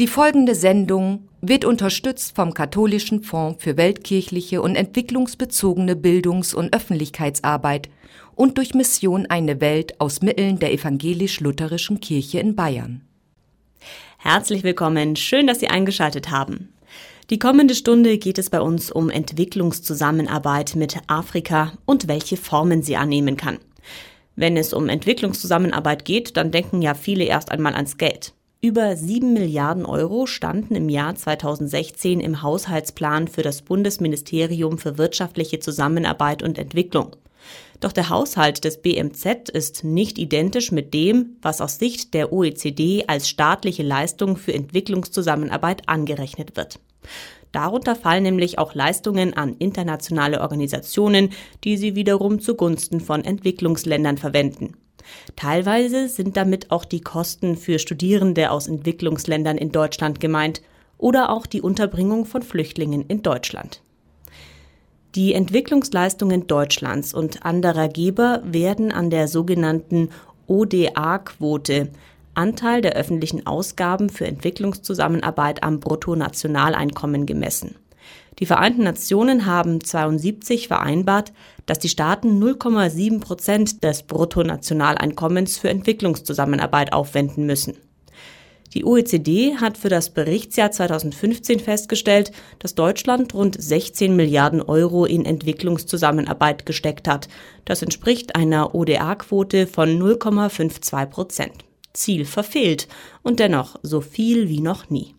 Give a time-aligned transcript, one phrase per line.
[0.00, 7.88] Die folgende Sendung wird unterstützt vom Katholischen Fonds für weltkirchliche und entwicklungsbezogene Bildungs- und Öffentlichkeitsarbeit
[8.36, 13.00] und durch Mission Eine Welt aus Mitteln der evangelisch-lutherischen Kirche in Bayern.
[14.18, 16.72] Herzlich willkommen, schön, dass Sie eingeschaltet haben.
[17.30, 22.96] Die kommende Stunde geht es bei uns um Entwicklungszusammenarbeit mit Afrika und welche Formen sie
[22.96, 23.58] annehmen kann.
[24.36, 28.32] Wenn es um Entwicklungszusammenarbeit geht, dann denken ja viele erst einmal ans Geld.
[28.60, 35.60] Über sieben Milliarden Euro standen im Jahr 2016 im Haushaltsplan für das Bundesministerium für wirtschaftliche
[35.60, 37.14] Zusammenarbeit und Entwicklung.
[37.78, 43.04] Doch der Haushalt des BMZ ist nicht identisch mit dem, was aus Sicht der OECD
[43.06, 46.80] als staatliche Leistung für Entwicklungszusammenarbeit angerechnet wird.
[47.52, 51.30] Darunter fallen nämlich auch Leistungen an internationale Organisationen,
[51.62, 54.74] die sie wiederum zugunsten von Entwicklungsländern verwenden.
[55.36, 60.62] Teilweise sind damit auch die Kosten für Studierende aus Entwicklungsländern in Deutschland gemeint
[60.98, 63.82] oder auch die Unterbringung von Flüchtlingen in Deutschland.
[65.14, 70.10] Die Entwicklungsleistungen Deutschlands und anderer Geber werden an der sogenannten
[70.46, 71.88] ODA-Quote,
[72.34, 77.74] Anteil der öffentlichen Ausgaben für Entwicklungszusammenarbeit am Bruttonationaleinkommen gemessen.
[78.38, 81.32] Die Vereinten Nationen haben 72 vereinbart,
[81.66, 87.76] dass die Staaten 0,7 Prozent des Bruttonationaleinkommens für Entwicklungszusammenarbeit aufwenden müssen.
[88.74, 95.24] Die OECD hat für das Berichtsjahr 2015 festgestellt, dass Deutschland rund 16 Milliarden Euro in
[95.24, 97.28] Entwicklungszusammenarbeit gesteckt hat.
[97.64, 101.64] Das entspricht einer ODA-Quote von 0,52 Prozent.
[101.94, 102.88] Ziel verfehlt
[103.22, 105.14] und dennoch so viel wie noch nie.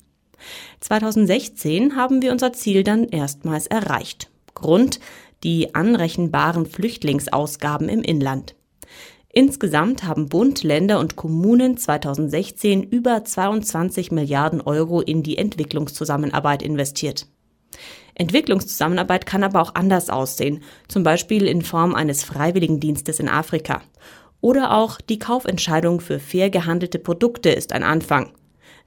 [0.79, 4.29] 2016 haben wir unser Ziel dann erstmals erreicht.
[4.55, 4.99] Grund
[5.43, 8.55] die anrechenbaren Flüchtlingsausgaben im Inland.
[9.31, 17.27] Insgesamt haben Bund, Länder und Kommunen 2016 über 22 Milliarden Euro in die Entwicklungszusammenarbeit investiert.
[18.15, 23.81] Entwicklungszusammenarbeit kann aber auch anders aussehen, zum Beispiel in Form eines Freiwilligendienstes in Afrika.
[24.41, 28.31] Oder auch die Kaufentscheidung für fair gehandelte Produkte ist ein Anfang.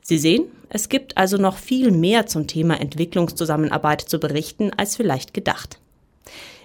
[0.02, 5.32] Sie sehen, es gibt also noch viel mehr zum Thema Entwicklungszusammenarbeit zu berichten als vielleicht
[5.32, 5.78] gedacht.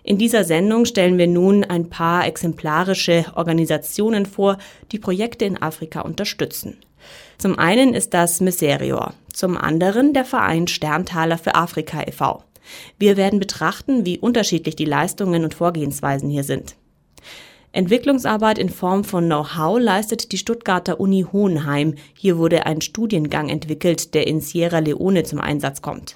[0.03, 4.57] In dieser Sendung stellen wir nun ein paar exemplarische Organisationen vor,
[4.91, 6.77] die Projekte in Afrika unterstützen.
[7.37, 12.43] Zum einen ist das Miserior, zum anderen der Verein Sterntaler für Afrika e.V.
[12.97, 16.75] Wir werden betrachten, wie unterschiedlich die Leistungen und Vorgehensweisen hier sind.
[17.77, 21.93] Entwicklungsarbeit in Form von Know-how leistet die Stuttgarter Uni Hohenheim.
[22.15, 26.15] Hier wurde ein Studiengang entwickelt, der in Sierra Leone zum Einsatz kommt.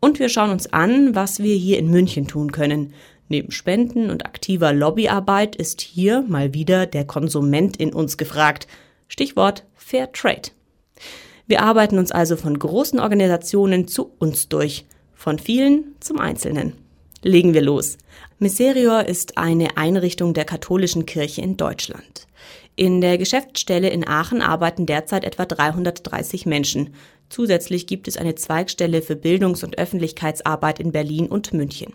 [0.00, 2.94] Und wir schauen uns an, was wir hier in München tun können.
[3.28, 8.66] Neben Spenden und aktiver Lobbyarbeit ist hier mal wieder der Konsument in uns gefragt.
[9.06, 10.50] Stichwort Fair Trade.
[11.46, 16.72] Wir arbeiten uns also von großen Organisationen zu uns durch, von vielen zum Einzelnen.
[17.22, 17.98] Legen wir los.
[18.42, 22.26] Miserior ist eine Einrichtung der katholischen Kirche in Deutschland.
[22.74, 26.92] In der Geschäftsstelle in Aachen arbeiten derzeit etwa 330 Menschen.
[27.28, 31.94] Zusätzlich gibt es eine Zweigstelle für Bildungs- und Öffentlichkeitsarbeit in Berlin und München.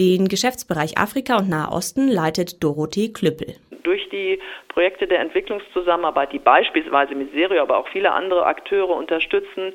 [0.00, 3.54] Den Geschäftsbereich Afrika und Nahe Osten leitet Dorothee Klüppel.
[3.84, 9.74] Durch die Projekte der Entwicklungszusammenarbeit, die beispielsweise Miserio, aber auch viele andere Akteure unterstützen,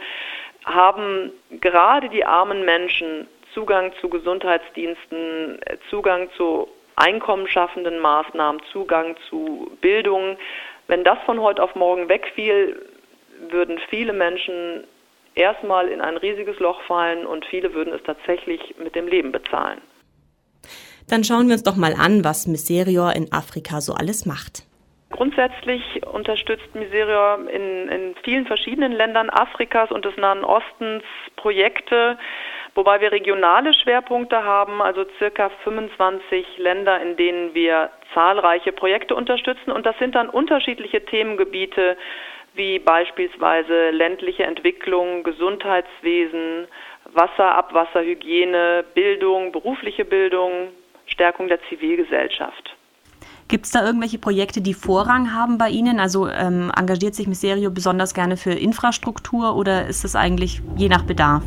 [0.66, 10.38] haben gerade die armen Menschen Zugang zu Gesundheitsdiensten, Zugang zu einkommensschaffenden Maßnahmen, Zugang zu Bildung.
[10.88, 12.86] Wenn das von heute auf morgen wegfiel,
[13.50, 14.84] würden viele Menschen
[15.36, 19.82] erstmal in ein riesiges Loch fallen und viele würden es tatsächlich mit dem Leben bezahlen.
[21.08, 24.64] Dann schauen wir uns doch mal an, was Miserior in Afrika so alles macht.
[25.10, 31.04] Grundsätzlich unterstützt Miserior in, in vielen verschiedenen Ländern Afrikas und des Nahen Ostens
[31.36, 32.18] Projekte,
[32.76, 39.72] wobei wir regionale Schwerpunkte haben, also circa 25 Länder, in denen wir zahlreiche Projekte unterstützen.
[39.72, 41.98] Und das sind dann unterschiedliche Themengebiete,
[42.54, 46.68] wie beispielsweise ländliche Entwicklung, Gesundheitswesen,
[47.14, 50.70] Wasser, Abwasserhygiene, Bildung, berufliche Bildung,
[51.06, 52.76] Stärkung der Zivilgesellschaft.
[53.48, 56.00] Gibt es da irgendwelche Projekte, die Vorrang haben bei Ihnen?
[56.00, 61.04] Also ähm, engagiert sich Miserio besonders gerne für Infrastruktur oder ist es eigentlich je nach
[61.04, 61.44] Bedarf?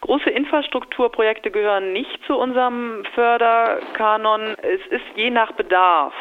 [0.00, 4.56] Große Infrastrukturprojekte gehören nicht zu unserem Förderkanon.
[4.62, 6.14] Es ist je nach Bedarf.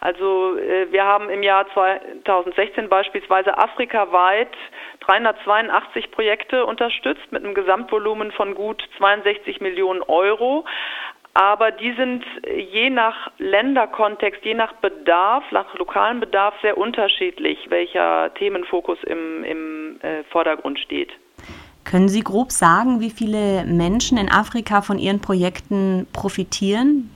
[0.00, 4.52] Also äh, wir haben im Jahr 2016 beispielsweise afrikaweit
[5.00, 10.64] 382 Projekte unterstützt mit einem Gesamtvolumen von gut 62 Millionen Euro
[11.36, 18.32] aber die sind je nach Länderkontext, je nach Bedarf, nach lokalem Bedarf sehr unterschiedlich, welcher
[18.32, 21.12] Themenfokus im, im äh, Vordergrund steht.
[21.88, 27.10] Können Sie grob sagen, wie viele Menschen in Afrika von Ihren Projekten profitieren?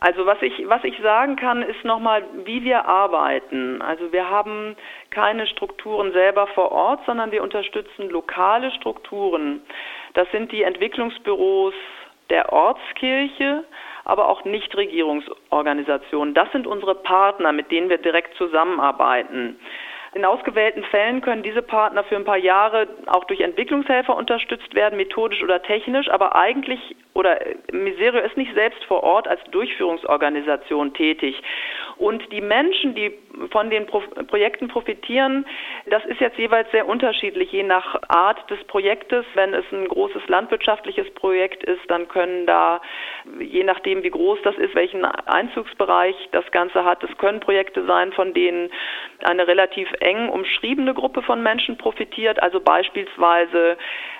[0.00, 3.82] Also was ich, was ich sagen kann, ist nochmal, wie wir arbeiten.
[3.82, 4.76] Also wir haben
[5.10, 9.60] keine Strukturen selber vor Ort, sondern wir unterstützen lokale Strukturen.
[10.14, 11.74] Das sind die Entwicklungsbüros
[12.30, 13.64] der Ortskirche,
[14.04, 16.34] aber auch Nichtregierungsorganisationen.
[16.34, 19.58] Das sind unsere Partner, mit denen wir direkt zusammenarbeiten.
[20.14, 24.96] In ausgewählten Fällen können diese Partner für ein paar Jahre auch durch Entwicklungshelfer unterstützt werden,
[24.96, 27.38] methodisch oder technisch, aber eigentlich oder
[27.72, 31.42] Miserio ist nicht selbst vor Ort als Durchführungsorganisation tätig.
[31.98, 33.12] Und die Menschen, die
[33.50, 35.46] von den Pro Projekten profitieren,
[35.86, 39.24] das ist jetzt jeweils sehr unterschiedlich, je nach Art des Projektes.
[39.34, 42.82] Wenn es ein großes landwirtschaftliches Projekt ist, dann können da,
[43.40, 48.12] je nachdem wie groß das ist, welchen Einzugsbereich das Ganze hat, es können Projekte sein,
[48.12, 48.70] von denen
[49.22, 53.78] eine relativ eng umschriebene Gruppe von Menschen profitiert, also beispielsweise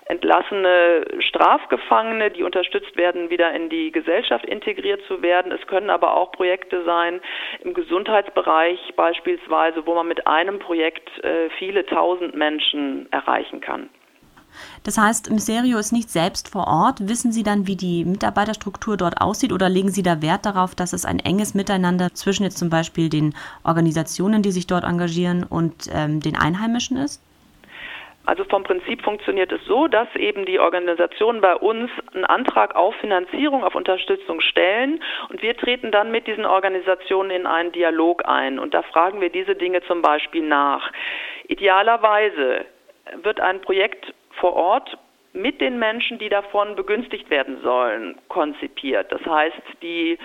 [0.08, 5.52] entlassene Strafgefangene, die unterstützt werden, wieder in die Gesellschaft integriert zu werden.
[5.52, 7.20] Es können aber auch Projekte sein
[7.60, 13.90] im Gesundheitsbereich beispielsweise, wo man mit einem Projekt äh, viele tausend Menschen erreichen kann.
[14.84, 17.08] Das heißt, Miserio ist nicht selbst vor Ort.
[17.08, 20.92] Wissen Sie dann, wie die Mitarbeiterstruktur dort aussieht oder legen Sie da Wert darauf, dass
[20.92, 25.90] es ein enges Miteinander zwischen jetzt zum Beispiel den Organisationen, die sich dort engagieren, und
[25.92, 27.22] ähm, den Einheimischen ist?
[28.26, 32.94] Also vom Prinzip funktioniert es so, dass eben die Organisationen bei uns einen Antrag auf
[32.96, 38.58] Finanzierung, auf Unterstützung stellen und wir treten dann mit diesen Organisationen in einen Dialog ein
[38.58, 40.90] und da fragen wir diese Dinge zum Beispiel nach.
[41.46, 42.64] Idealerweise
[43.22, 44.98] wird ein Projekt vor Ort
[45.32, 49.12] mit den Menschen, die davon begünstigt werden sollen, konzipiert.
[49.12, 50.18] Das heißt, die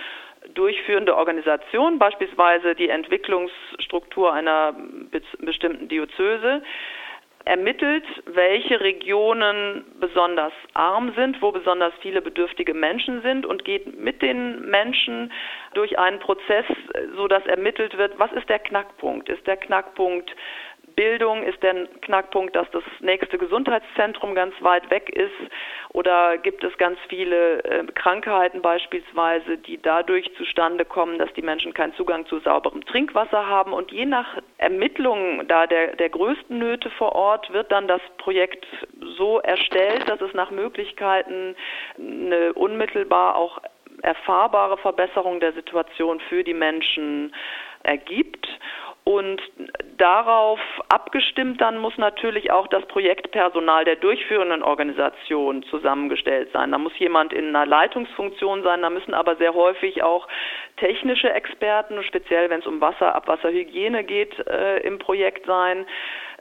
[0.54, 4.74] durchführende Organisation, beispielsweise die Entwicklungsstruktur einer
[5.38, 6.62] bestimmten Diözese,
[7.44, 14.22] ermittelt, welche Regionen besonders arm sind, wo besonders viele bedürftige Menschen sind und geht mit
[14.22, 15.32] den Menschen
[15.74, 16.66] durch einen Prozess,
[17.16, 19.28] so dass ermittelt wird, was ist der Knackpunkt?
[19.28, 20.34] Ist der Knackpunkt
[20.94, 25.32] Bildung ist der Knackpunkt, dass das nächste Gesundheitszentrum ganz weit weg ist
[25.90, 31.74] oder gibt es ganz viele äh, Krankheiten beispielsweise, die dadurch zustande kommen, dass die Menschen
[31.74, 36.90] keinen Zugang zu sauberem Trinkwasser haben und je nach Ermittlung da der, der größten Nöte
[36.90, 38.66] vor Ort wird dann das Projekt
[39.16, 41.56] so erstellt, dass es nach Möglichkeiten
[41.98, 43.60] eine unmittelbar auch
[44.02, 47.34] erfahrbare Verbesserung der Situation für die Menschen
[47.82, 48.48] ergibt.
[49.04, 49.42] Und
[49.98, 56.70] darauf abgestimmt dann muss natürlich auch das Projektpersonal der durchführenden Organisation zusammengestellt sein.
[56.70, 60.28] Da muss jemand in einer Leitungsfunktion sein, da müssen aber sehr häufig auch
[60.76, 65.84] technische Experten, speziell wenn es um Wasser, Abwasserhygiene geht, äh, im Projekt sein.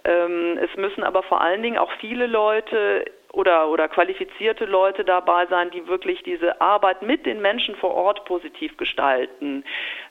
[0.04, 5.45] Ähm, es müssen aber vor allen Dingen auch viele Leute oder, oder qualifizierte Leute dabei
[5.48, 9.63] sein, die wirklich diese Arbeit mit den Menschen vor Ort positiv gestalten.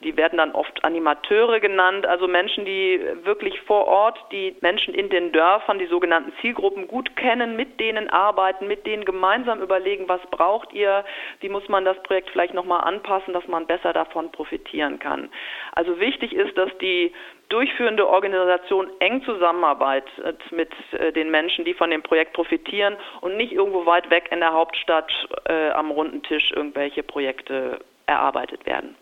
[0.03, 5.09] Die werden dann oft Animateure genannt, also Menschen, die wirklich vor Ort die Menschen in
[5.09, 10.21] den Dörfern, die sogenannten Zielgruppen gut kennen, mit denen arbeiten, mit denen gemeinsam überlegen, was
[10.31, 11.05] braucht ihr,
[11.41, 15.29] wie muss man das Projekt vielleicht nochmal anpassen, dass man besser davon profitieren kann.
[15.73, 17.13] Also wichtig ist, dass die
[17.51, 23.51] durchführende Organisation eng zusammenarbeitet mit äh, den Menschen, die von dem Projekt profitieren und nicht
[23.51, 25.11] irgendwo weit weg in der Hauptstadt
[25.45, 28.95] äh, am runden Tisch irgendwelche Projekte erarbeitet werden.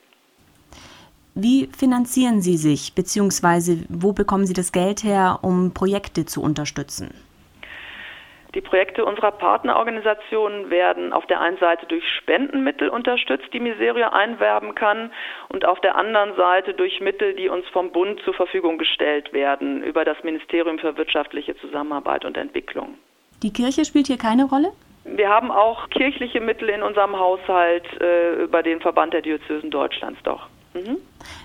[1.36, 7.14] Wie finanzieren Sie sich, beziehungsweise wo bekommen Sie das Geld her, um Projekte zu unterstützen?
[8.60, 14.76] Die Projekte unserer Partnerorganisationen werden auf der einen Seite durch Spendenmittel unterstützt, die Miseria einwerben
[14.76, 15.14] kann,
[15.48, 19.82] und auf der anderen Seite durch Mittel, die uns vom Bund zur Verfügung gestellt werden
[19.82, 22.96] über das Ministerium für wirtschaftliche Zusammenarbeit und Entwicklung.
[23.44, 24.74] Die Kirche spielt hier keine Rolle?
[25.06, 30.20] Wir haben auch kirchliche Mittel in unserem Haushalt äh, über den Verband der Diözesen Deutschlands
[30.24, 30.50] doch.
[30.74, 30.98] Mhm.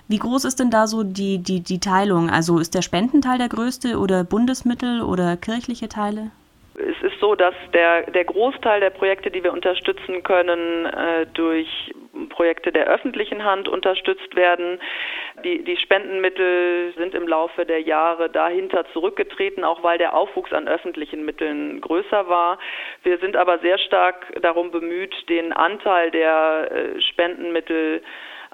[0.09, 2.29] Wie groß ist denn da so die, die, die Teilung?
[2.29, 6.33] Also ist der Spendenteil der größte oder Bundesmittel oder kirchliche Teile?
[6.77, 11.69] Es ist so, dass der, der Großteil der Projekte, die wir unterstützen können, äh, durch
[12.31, 14.81] Projekte der öffentlichen Hand unterstützt werden.
[15.45, 20.67] Die, die Spendenmittel sind im Laufe der Jahre dahinter zurückgetreten, auch weil der Aufwuchs an
[20.67, 22.59] öffentlichen Mitteln größer war.
[23.03, 28.03] Wir sind aber sehr stark darum bemüht, den Anteil der äh, Spendenmittel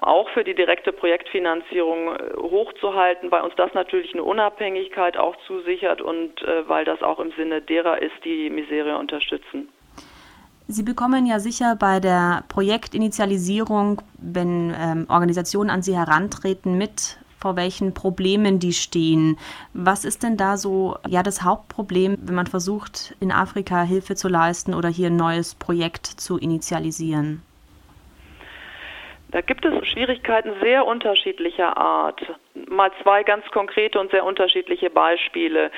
[0.01, 6.01] auch für die direkte Projektfinanzierung äh, hochzuhalten, weil uns das natürlich eine Unabhängigkeit auch zusichert
[6.01, 9.69] und äh, weil das auch im Sinne derer ist, die Miserie unterstützen.
[10.67, 17.55] Sie bekommen ja sicher bei der Projektinitialisierung, wenn ähm, Organisationen an Sie herantreten, mit vor
[17.55, 19.37] welchen Problemen die stehen.
[19.73, 24.29] Was ist denn da so ja das Hauptproblem, wenn man versucht, in Afrika Hilfe zu
[24.29, 27.41] leisten oder hier ein neues Projekt zu initialisieren?
[29.31, 32.21] Da gibt es Schwierigkeiten sehr unterschiedlicher Art.
[32.69, 35.71] Mal zwei ganz konkrete und sehr unterschiedliche Beispiele.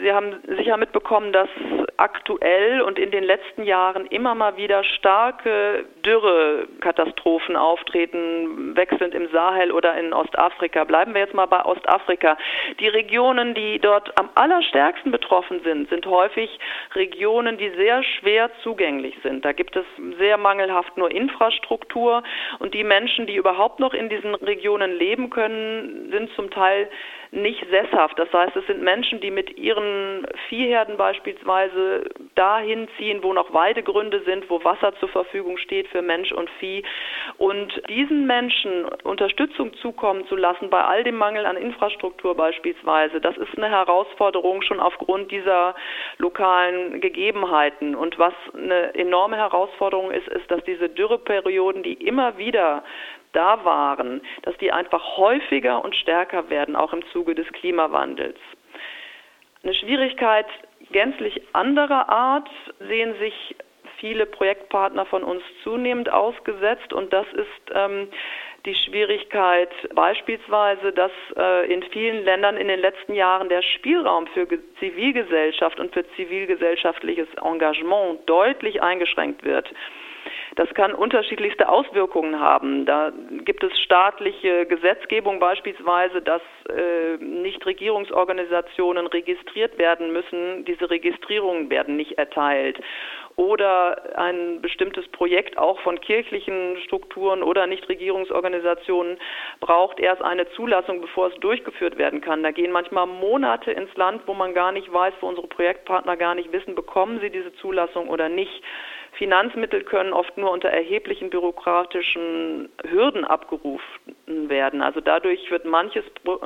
[0.00, 1.48] Sie haben sicher mitbekommen, dass
[1.96, 9.72] aktuell und in den letzten Jahren immer mal wieder starke Dürrekatastrophen auftreten, wechselnd im Sahel
[9.72, 10.84] oder in Ostafrika.
[10.84, 12.36] Bleiben wir jetzt mal bei Ostafrika.
[12.80, 16.58] Die Regionen, die dort am allerstärksten betroffen sind, sind häufig
[16.94, 19.44] Regionen, die sehr schwer zugänglich sind.
[19.44, 19.86] Da gibt es
[20.18, 22.22] sehr mangelhaft nur Infrastruktur
[22.58, 26.88] und die Menschen, die überhaupt noch in diesen Regionen leben können, sind zum Teil
[27.32, 28.18] nicht sesshaft.
[28.18, 32.04] Das heißt, es sind Menschen, die mit ihren Viehherden beispielsweise
[32.34, 36.84] dahin ziehen, wo noch Weidegründe sind, wo Wasser zur Verfügung steht für Mensch und Vieh.
[37.36, 43.36] Und diesen Menschen Unterstützung zukommen zu lassen bei all dem Mangel an Infrastruktur beispielsweise, das
[43.36, 45.74] ist eine Herausforderung schon aufgrund dieser
[46.18, 47.94] lokalen Gegebenheiten.
[47.94, 52.84] Und was eine enorme Herausforderung ist, ist, dass diese Dürreperioden, die immer wieder
[53.36, 58.38] da waren, dass die einfach häufiger und stärker werden, auch im Zuge des Klimawandels.
[59.62, 60.46] Eine Schwierigkeit
[60.90, 63.56] gänzlich anderer Art sehen sich
[63.98, 68.08] viele Projektpartner von uns zunehmend ausgesetzt und das ist ähm,
[68.66, 74.46] die Schwierigkeit beispielsweise, dass äh, in vielen Ländern in den letzten Jahren der Spielraum für
[74.80, 79.72] Zivilgesellschaft und für zivilgesellschaftliches Engagement deutlich eingeschränkt wird.
[80.56, 82.86] Das kann unterschiedlichste Auswirkungen haben.
[82.86, 83.12] Da
[83.44, 90.64] gibt es staatliche Gesetzgebung beispielsweise, dass äh, Nichtregierungsorganisationen registriert werden müssen.
[90.64, 92.78] Diese Registrierungen werden nicht erteilt
[93.36, 99.18] oder ein bestimmtes Projekt auch von kirchlichen Strukturen oder Nichtregierungsorganisationen
[99.60, 102.42] braucht erst eine Zulassung, bevor es durchgeführt werden kann.
[102.42, 106.34] Da gehen manchmal Monate ins Land, wo man gar nicht weiß, wo unsere Projektpartner gar
[106.34, 108.62] nicht wissen, bekommen sie diese Zulassung oder nicht.
[109.16, 113.80] Finanzmittel können oft nur unter erheblichen bürokratischen Hürden abgerufen
[114.26, 114.82] werden.
[114.82, 116.04] Also dadurch wird manches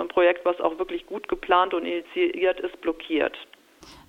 [0.08, 3.36] Projekt, was auch wirklich gut geplant und initiiert ist, blockiert.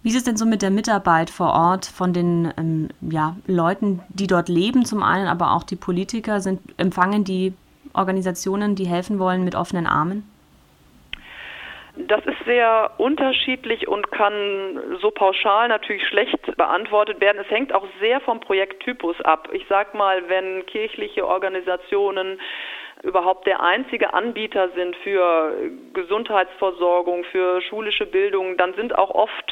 [0.04, 4.02] Wie ist es denn so mit der Mitarbeit vor Ort von den ähm, ja, Leuten,
[4.10, 6.42] die dort leben, zum einen, aber auch die Politiker?
[6.42, 7.54] Sind, empfangen die
[7.94, 10.31] Organisationen, die helfen wollen, mit offenen Armen?
[11.98, 17.42] Das ist sehr unterschiedlich und kann so pauschal natürlich schlecht beantwortet werden.
[17.42, 19.50] Es hängt auch sehr vom Projekttypus ab.
[19.52, 22.40] Ich sage mal, wenn kirchliche Organisationen
[23.04, 25.54] überhaupt der einzige Anbieter sind für
[25.94, 29.52] Gesundheitsversorgung, für schulische Bildung, dann sind auch oft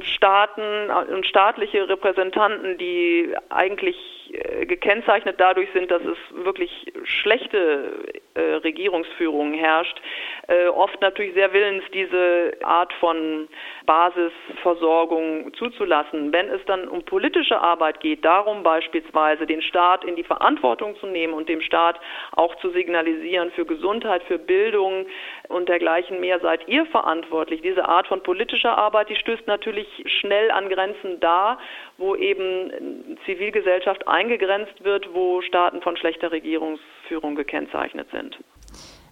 [0.00, 4.23] Staaten und staatliche Repräsentanten, die eigentlich
[4.66, 7.92] gekennzeichnet dadurch sind, dass es wirklich schlechte
[8.34, 10.00] äh, Regierungsführung herrscht,
[10.48, 13.48] äh, oft natürlich sehr willens, diese Art von
[13.86, 16.32] Basisversorgung zuzulassen.
[16.32, 21.06] Wenn es dann um politische Arbeit geht, darum beispielsweise den Staat in die Verantwortung zu
[21.06, 22.00] nehmen und dem Staat
[22.32, 25.06] auch zu signalisieren, für Gesundheit, für Bildung
[25.48, 27.62] und dergleichen mehr seid ihr verantwortlich.
[27.62, 31.58] Diese Art von politischer Arbeit, die stößt natürlich schnell an Grenzen da,
[31.98, 38.36] wo eben Zivilgesellschaft eingegrenzt wird, wo Staaten von schlechter Regierungsführung gekennzeichnet sind.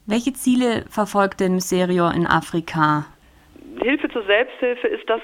[0.07, 3.07] Welche Ziele verfolgt denn Miserio in Afrika?
[3.81, 5.21] Hilfe zur Selbsthilfe ist das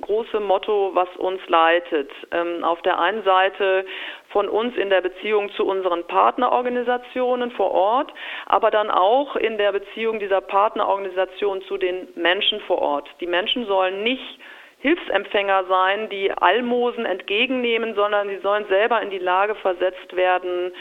[0.00, 2.10] große Motto, was uns leitet.
[2.30, 3.84] Ähm, auf der einen Seite
[4.28, 8.12] von uns in der Beziehung zu unseren Partnerorganisationen vor Ort,
[8.46, 13.08] aber dann auch in der Beziehung dieser Partnerorganisationen zu den Menschen vor Ort.
[13.20, 14.38] Die Menschen sollen nicht
[14.80, 20.72] Hilfsempfänger sein, die Almosen entgegennehmen, sondern sie sollen selber in die Lage versetzt werden,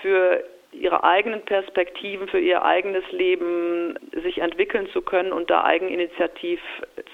[0.00, 6.60] für ihre eigenen Perspektiven, für ihr eigenes Leben sich entwickeln zu können und da eigeninitiativ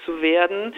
[0.05, 0.73] zu werden.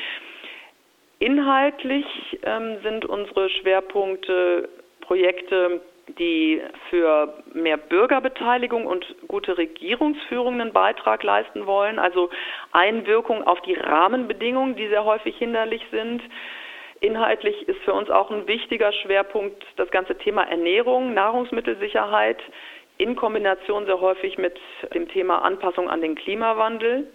[1.20, 2.06] Inhaltlich
[2.44, 4.70] ähm, sind unsere Schwerpunkte
[5.02, 5.82] Projekte,
[6.18, 12.30] die für mehr Bürgerbeteiligung und gute Regierungsführung einen Beitrag leisten wollen, also
[12.72, 16.22] Einwirkung auf die Rahmenbedingungen, die sehr häufig hinderlich sind.
[17.00, 22.38] Inhaltlich ist für uns auch ein wichtiger Schwerpunkt das ganze Thema Ernährung, Nahrungsmittelsicherheit
[22.98, 24.60] in Kombination sehr häufig mit
[24.94, 27.08] dem Thema Anpassung an den Klimawandel.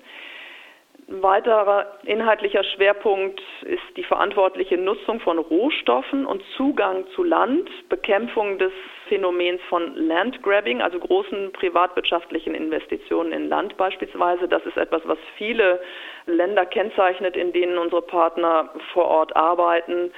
[1.09, 8.59] Ein weiterer inhaltlicher Schwerpunkt ist die verantwortliche Nutzung von Rohstoffen und Zugang zu Land, Bekämpfung
[8.59, 8.73] des
[9.09, 14.49] Phänomens von Landgrabbing, also großen privatwirtschaftlichen Investitionen in Land beispielsweise.
[14.49, 15.81] Das ist etwas, was viele
[16.27, 20.11] Länder kennzeichnet, in denen unsere Partner vor Ort arbeiten.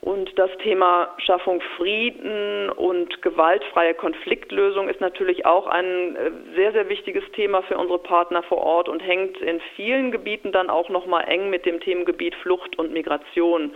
[0.00, 6.88] Und das Thema Schaffung Frieden und gewaltfreie Konfliktlösung ist natürlich auch ein äh, sehr, sehr
[6.88, 11.24] wichtiges Thema für unsere Partner vor Ort und hängt in vielen Gebieten dann auch nochmal
[11.28, 13.72] eng mit dem Themengebiet Flucht und Migration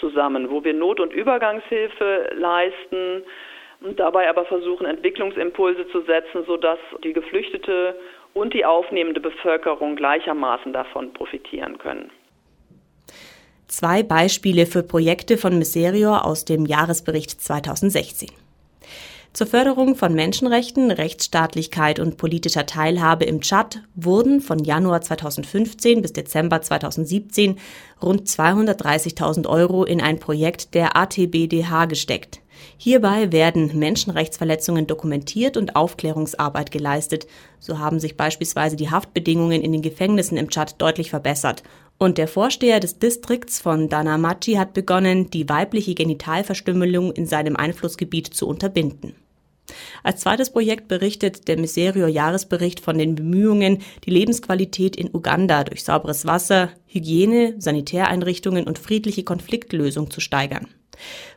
[0.00, 3.22] zusammen, wo wir Not- und Übergangshilfe leisten
[3.80, 7.94] und dabei aber versuchen, Entwicklungsimpulse zu setzen, sodass die Geflüchtete
[8.34, 12.10] und die aufnehmende Bevölkerung gleichermaßen davon profitieren können.
[13.70, 18.28] Zwei Beispiele für Projekte von Miserior aus dem Jahresbericht 2016.
[19.32, 26.12] Zur Förderung von Menschenrechten, Rechtsstaatlichkeit und politischer Teilhabe im Tschad wurden von Januar 2015 bis
[26.12, 27.60] Dezember 2017
[28.02, 32.40] rund 230.000 Euro in ein Projekt der ATBDH gesteckt.
[32.76, 37.28] Hierbei werden Menschenrechtsverletzungen dokumentiert und Aufklärungsarbeit geleistet.
[37.60, 41.62] So haben sich beispielsweise die Haftbedingungen in den Gefängnissen im Tschad deutlich verbessert.
[42.02, 48.28] Und der Vorsteher des Distrikts von Danamachi hat begonnen, die weibliche Genitalverstümmelung in seinem Einflussgebiet
[48.28, 49.14] zu unterbinden.
[50.02, 55.84] Als zweites Projekt berichtet der Miserio Jahresbericht von den Bemühungen, die Lebensqualität in Uganda durch
[55.84, 60.68] sauberes Wasser, Hygiene, Sanitäreinrichtungen und friedliche Konfliktlösung zu steigern.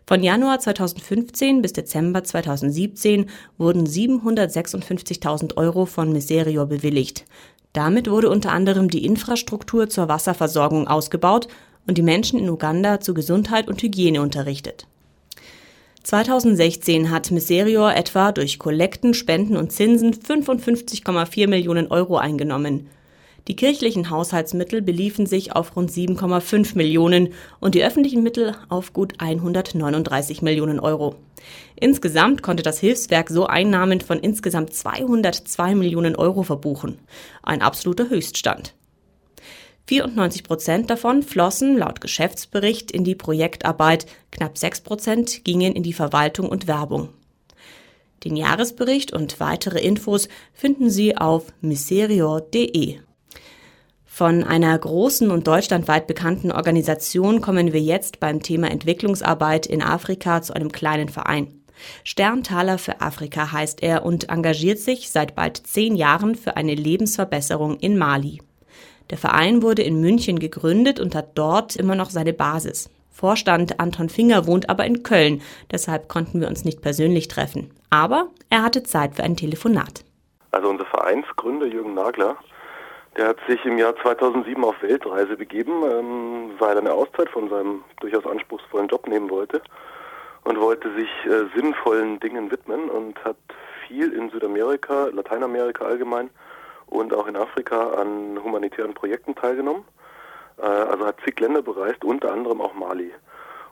[0.05, 7.25] Von Januar 2015 bis Dezember 2017 wurden 756.000 Euro von Miserior bewilligt.
[7.73, 11.47] Damit wurde unter anderem die Infrastruktur zur Wasserversorgung ausgebaut
[11.87, 14.87] und die Menschen in Uganda zu Gesundheit und Hygiene unterrichtet.
[16.03, 22.89] 2016 hat Miserior etwa durch Kollekten, Spenden und Zinsen 55,4 Millionen Euro eingenommen.
[23.47, 29.15] Die kirchlichen Haushaltsmittel beliefen sich auf rund 7,5 Millionen und die öffentlichen Mittel auf gut
[29.17, 31.15] 139 Millionen Euro.
[31.75, 36.99] Insgesamt konnte das Hilfswerk so Einnahmen von insgesamt 202 Millionen Euro verbuchen.
[37.41, 38.73] Ein absoluter Höchststand.
[39.87, 45.91] 94 Prozent davon flossen laut Geschäftsbericht in die Projektarbeit, knapp 6 Prozent gingen in die
[45.91, 47.09] Verwaltung und Werbung.
[48.23, 52.99] Den Jahresbericht und weitere Infos finden Sie auf miserior.de.
[54.15, 60.43] Von einer großen und deutschlandweit bekannten Organisation kommen wir jetzt beim Thema Entwicklungsarbeit in Afrika
[60.43, 61.63] zu einem kleinen Verein.
[62.03, 67.79] Sterntaler für Afrika heißt er und engagiert sich seit bald zehn Jahren für eine Lebensverbesserung
[67.79, 68.43] in Mali.
[69.09, 72.91] Der Verein wurde in München gegründet und hat dort immer noch seine Basis.
[73.09, 77.71] Vorstand Anton Finger wohnt aber in Köln, deshalb konnten wir uns nicht persönlich treffen.
[77.89, 80.05] Aber er hatte Zeit für ein Telefonat.
[80.51, 82.37] Also unser Vereinsgründer Jürgen Nagler
[83.17, 87.49] der hat sich im Jahr 2007 auf Weltreise begeben, ähm, weil er eine Auszeit von
[87.49, 89.61] seinem durchaus anspruchsvollen Job nehmen wollte
[90.43, 93.37] und wollte sich äh, sinnvollen Dingen widmen und hat
[93.87, 96.29] viel in Südamerika, Lateinamerika allgemein
[96.87, 99.83] und auch in Afrika an humanitären Projekten teilgenommen.
[100.57, 103.11] Äh, also hat zig Länder bereist, unter anderem auch Mali.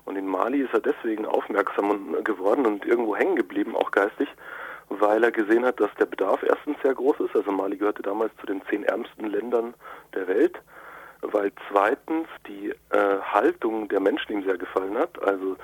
[0.06, 4.27] Und in Mali ist er deswegen aufmerksam geworden und irgendwo hängen geblieben, auch geistig,
[4.99, 7.36] weil er gesehen hat, dass der Bedarf erstens sehr groß ist.
[7.36, 9.73] Also Mali gehörte damals zu den zehn ärmsten Ländern
[10.13, 10.62] der Welt,
[11.21, 15.21] weil zweitens die äh, Haltung der Menschen ihm sehr gefallen hat.
[15.23, 15.56] Also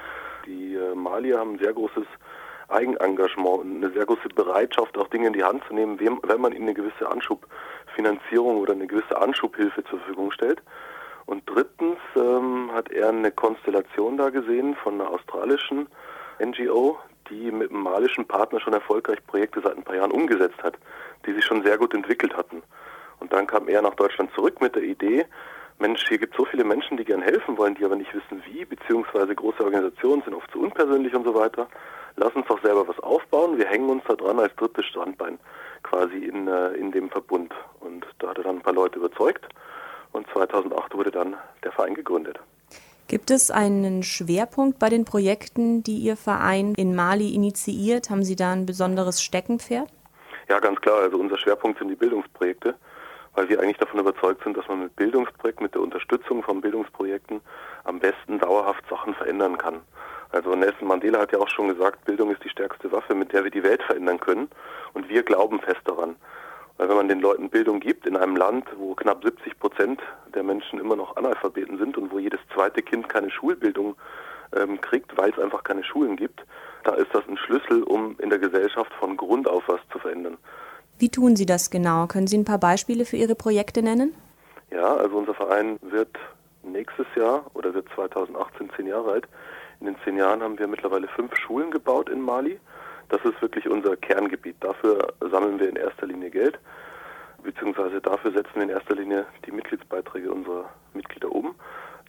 [0.46, 2.06] die äh, Malier haben ein sehr großes
[2.70, 6.54] Eigenengagement und eine sehr große Bereitschaft, auch Dinge in die Hand zu nehmen, wenn man
[6.54, 10.62] ihnen eine gewisse Anschubfinanzierung oder eine gewisse Anschubhilfe zur Verfügung stellt.
[11.26, 15.88] Und drittens ähm, hat er eine Konstellation da gesehen von einer australischen
[16.40, 16.98] NGO,
[17.30, 20.78] die mit einem malischen Partner schon erfolgreich Projekte seit ein paar Jahren umgesetzt hat,
[21.26, 22.64] die sich schon sehr gut entwickelt hatten.
[23.20, 25.26] Und dann kam er nach Deutschland zurück mit der Idee,
[25.80, 28.42] Mensch, hier gibt es so viele Menschen, die gern helfen wollen, die aber nicht wissen
[28.46, 31.68] wie, beziehungsweise große Organisationen sind oft zu unpersönlich und so weiter.
[32.16, 33.60] Lass uns doch selber was aufbauen.
[33.60, 35.38] Wir hängen uns da dran als drittes Standbein
[35.84, 37.54] quasi in, äh, in dem Verbund.
[37.80, 39.48] Und da hat er dann ein paar Leute überzeugt.
[40.14, 42.40] Und 2008 wurde dann der Verein gegründet.
[43.10, 48.10] Gibt es einen Schwerpunkt bei den Projekten, die Ihr Verein in Mali initiiert?
[48.10, 49.88] Haben Sie da ein besonderes Steckenpferd?
[50.50, 51.04] Ja, ganz klar.
[51.04, 52.76] Also unser Schwerpunkt sind die Bildungsprojekte,
[53.34, 57.40] weil wir eigentlich davon überzeugt sind, dass man mit Bildungsprojekten, mit der Unterstützung von Bildungsprojekten
[57.86, 59.80] am besten dauerhaft Sachen verändern kann.
[60.32, 63.46] Also Nelson Mandela hat ja auch schon gesagt, Bildung ist die stärkste Waffe, mit der
[63.46, 64.50] wir die Welt verändern können.
[64.94, 66.18] Und wir glauben fest daran.
[66.78, 70.00] Weil wenn man den Leuten Bildung gibt in einem Land, wo knapp 70 Prozent
[70.34, 73.96] der Menschen immer noch Analphabeten sind und wo jedes zweite Kind keine Schulbildung
[74.56, 76.46] ähm, kriegt, weil es einfach keine Schulen gibt,
[76.84, 80.38] da ist das ein Schlüssel, um in der Gesellschaft von Grund auf was zu verändern.
[81.00, 82.08] Wie tun Sie das genau?
[82.08, 84.16] Können Sie ein paar Beispiele für Ihre Projekte nennen?
[84.72, 86.18] Ja, also unser Verein wird
[86.64, 89.28] nächstes Jahr oder wird 2018 zehn Jahre alt.
[89.80, 92.60] In den zehn Jahren haben wir mittlerweile fünf Schulen gebaut in Mali.
[93.10, 94.56] Das ist wirklich unser Kerngebiet.
[94.60, 96.60] Dafür sammeln wir in erster Linie Geld,
[97.44, 101.56] beziehungsweise dafür setzen wir in erster Linie die Mitgliedsbeiträge unserer Mitglieder um.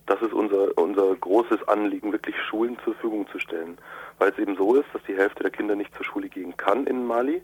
[0.07, 3.77] Das ist unser, unser großes Anliegen, wirklich Schulen zur Verfügung zu stellen.
[4.19, 6.87] Weil es eben so ist, dass die Hälfte der Kinder nicht zur Schule gehen kann
[6.87, 7.43] in Mali,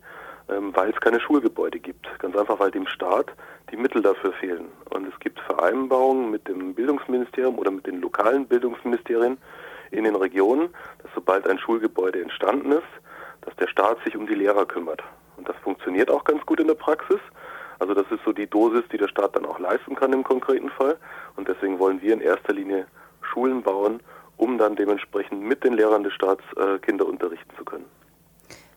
[0.48, 2.06] ähm, weil es keine Schulgebäude gibt.
[2.18, 3.30] Ganz einfach, weil dem Staat
[3.70, 4.68] die Mittel dafür fehlen.
[4.90, 9.36] Und es gibt Vereinbarungen mit dem Bildungsministerium oder mit den lokalen Bildungsministerien
[9.90, 10.70] in den Regionen,
[11.02, 12.82] dass sobald ein Schulgebäude entstanden ist,
[13.54, 15.02] dass der Staat sich um die Lehrer kümmert.
[15.36, 17.20] Und das funktioniert auch ganz gut in der Praxis.
[17.78, 20.70] Also das ist so die Dosis, die der Staat dann auch leisten kann im konkreten
[20.70, 20.96] Fall.
[21.36, 22.86] Und deswegen wollen wir in erster Linie
[23.20, 24.00] Schulen bauen,
[24.36, 27.84] um dann dementsprechend mit den Lehrern des Staats äh, Kinder unterrichten zu können.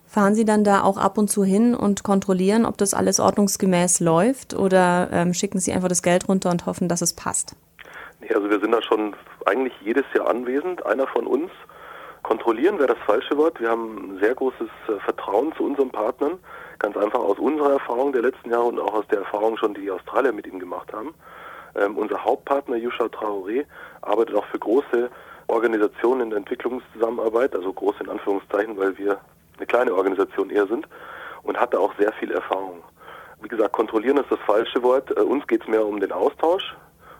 [0.06, 4.00] Fahren Sie dann da auch ab und zu hin und kontrollieren, ob das alles ordnungsgemäß
[4.00, 7.54] läuft oder ähm, schicken Sie einfach das Geld runter und hoffen, dass es passt?
[8.20, 9.14] Nee, also wir sind da schon
[9.44, 11.50] eigentlich jedes Jahr anwesend, einer von uns.
[12.28, 13.58] Kontrollieren wäre das falsche Wort.
[13.58, 16.38] Wir haben ein sehr großes äh, Vertrauen zu unseren Partnern,
[16.78, 19.80] ganz einfach aus unserer Erfahrung der letzten Jahre und auch aus der Erfahrung schon, die
[19.80, 21.14] die Australier mit ihnen gemacht haben.
[21.74, 23.64] Ähm, unser Hauptpartner Yusha Traoré
[24.02, 25.08] arbeitet auch für große
[25.46, 29.18] Organisationen in der Entwicklungszusammenarbeit, also groß in Anführungszeichen, weil wir
[29.56, 30.86] eine kleine Organisation eher sind
[31.44, 32.82] und hatte auch sehr viel Erfahrung.
[33.40, 35.16] Wie gesagt, kontrollieren ist das falsche Wort.
[35.16, 36.76] Äh, uns geht es mehr um den Austausch,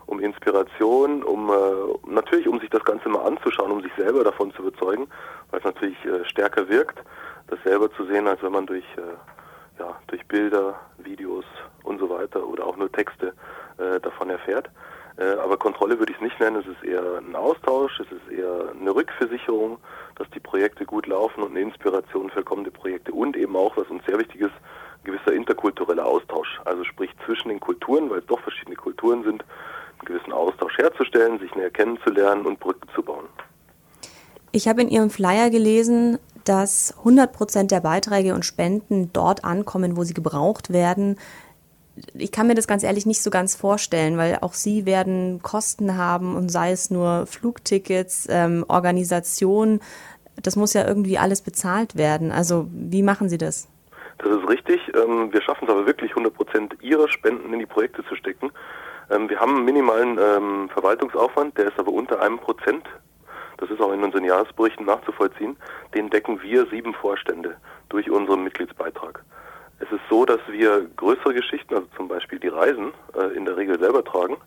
[0.09, 4.51] um Inspiration, um äh, natürlich um sich das Ganze mal anzuschauen, um sich selber davon
[4.53, 5.07] zu überzeugen,
[5.51, 6.99] weil es natürlich äh, stärker wirkt,
[7.47, 11.45] das selber zu sehen, als wenn man durch äh, ja, durch Bilder, Videos
[11.83, 13.33] und so weiter oder auch nur Texte
[13.77, 14.69] äh, davon erfährt.
[15.17, 18.29] Äh, aber Kontrolle würde ich es nicht nennen, es ist eher ein Austausch, es ist
[18.29, 19.77] eher eine Rückversicherung,
[20.15, 23.87] dass die Projekte gut laufen und eine Inspiration für kommende Projekte und eben auch, was
[23.87, 26.59] uns sehr wichtig ist, ein gewisser interkultureller Austausch.
[26.65, 29.43] Also sprich zwischen den Kulturen, weil es doch verschiedene Kulturen sind,
[29.99, 33.25] einen gewissen Austausch herzustellen, sich näher kennenzulernen und Brücken zu bauen.
[34.51, 39.97] Ich habe in Ihrem Flyer gelesen, dass 100 Prozent der Beiträge und Spenden dort ankommen,
[39.97, 41.17] wo sie gebraucht werden
[42.13, 45.97] ich kann mir das ganz ehrlich nicht so ganz vorstellen, weil auch sie werden Kosten
[45.97, 49.79] haben und sei es nur Flugtickets, ähm, Organisation,
[50.41, 52.31] das muss ja irgendwie alles bezahlt werden.
[52.31, 53.67] Also wie machen Sie das?
[54.19, 54.79] Das ist richtig.
[54.95, 58.51] Ähm, wir schaffen es aber wirklich 100 Prozent Ihrer Spenden in die Projekte zu stecken.
[59.09, 62.85] Ähm, wir haben einen minimalen ähm, Verwaltungsaufwand, der ist aber unter einem Prozent.
[63.57, 65.57] Das ist auch in unseren Jahresberichten nachzuvollziehen.
[65.93, 67.57] Den decken wir sieben Vorstände
[67.89, 69.23] durch unseren Mitgliedsbeitrag.
[69.79, 73.57] Es ist so, dass wir größere Geschichten, also zum Beispiel die Reisen, äh, in der
[73.57, 74.37] Regel selber tragen,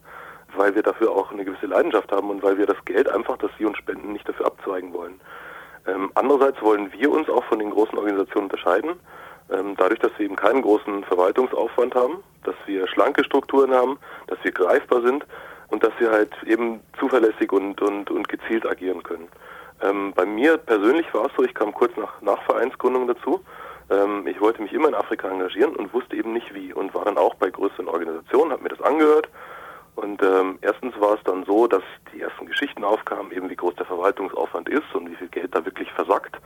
[0.57, 3.51] weil wir dafür auch eine gewisse Leidenschaft haben und weil wir das Geld einfach, das
[3.59, 5.21] Sie uns spenden, nicht dafür abzweigen wollen.
[5.87, 9.01] Ähm, andererseits wollen wir uns auch von den großen Organisationen unterscheiden,
[9.77, 14.53] dadurch, dass wir eben keinen großen Verwaltungsaufwand haben, dass wir schlanke Strukturen haben, dass wir
[14.53, 15.27] greifbar sind
[15.69, 19.29] und dass wir halt eben zuverlässig und, und, und gezielt agieren können.
[19.83, 23.41] Ähm, bei mir persönlich war es so, ich kam kurz nach, nach Vereinsgründung dazu
[23.93, 27.05] ähm, ich wollte mich immer in Afrika engagieren und wusste eben nicht wie und war
[27.05, 29.29] dann auch bei größeren Organisationen, habe mir das angehört.
[29.95, 31.83] Und ähm, erstens war es dann so, dass
[32.15, 35.65] die ersten Geschichten aufkamen, eben wie groß der Verwaltungsaufwand ist und wie viel Geld da
[35.65, 36.37] wirklich versackt.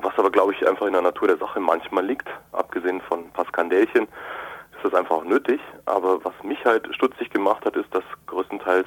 [0.00, 2.28] Was aber, glaube ich, einfach in der Natur der Sache manchmal liegt.
[2.52, 5.60] Abgesehen von ein paar Skandälchen ist das einfach auch nötig.
[5.86, 8.86] Aber was mich halt stutzig gemacht hat, ist, dass größtenteils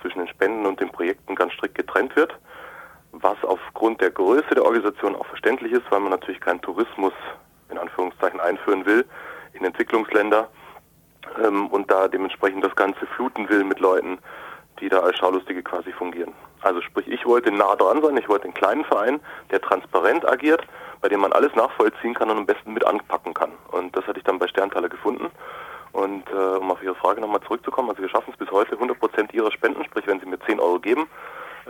[0.00, 2.38] zwischen den Spenden und den Projekten ganz strikt getrennt wird
[3.22, 7.12] was aufgrund der Größe der Organisation auch verständlich ist, weil man natürlich keinen Tourismus
[7.70, 9.04] in Anführungszeichen einführen will
[9.54, 10.48] in Entwicklungsländer
[11.42, 14.18] ähm, und da dementsprechend das Ganze fluten will mit Leuten,
[14.80, 16.32] die da als Schaulustige quasi fungieren.
[16.62, 20.66] Also sprich, ich wollte nah dran sein, ich wollte einen kleinen Verein, der transparent agiert,
[21.00, 23.52] bei dem man alles nachvollziehen kann und am besten mit anpacken kann.
[23.70, 25.30] Und das hatte ich dann bei Sterntaler gefunden.
[25.92, 29.32] Und äh, um auf Ihre Frage nochmal zurückzukommen, also wir schaffen es bis heute 100%
[29.32, 31.06] Ihrer Spenden, sprich wenn Sie mir 10 Euro geben,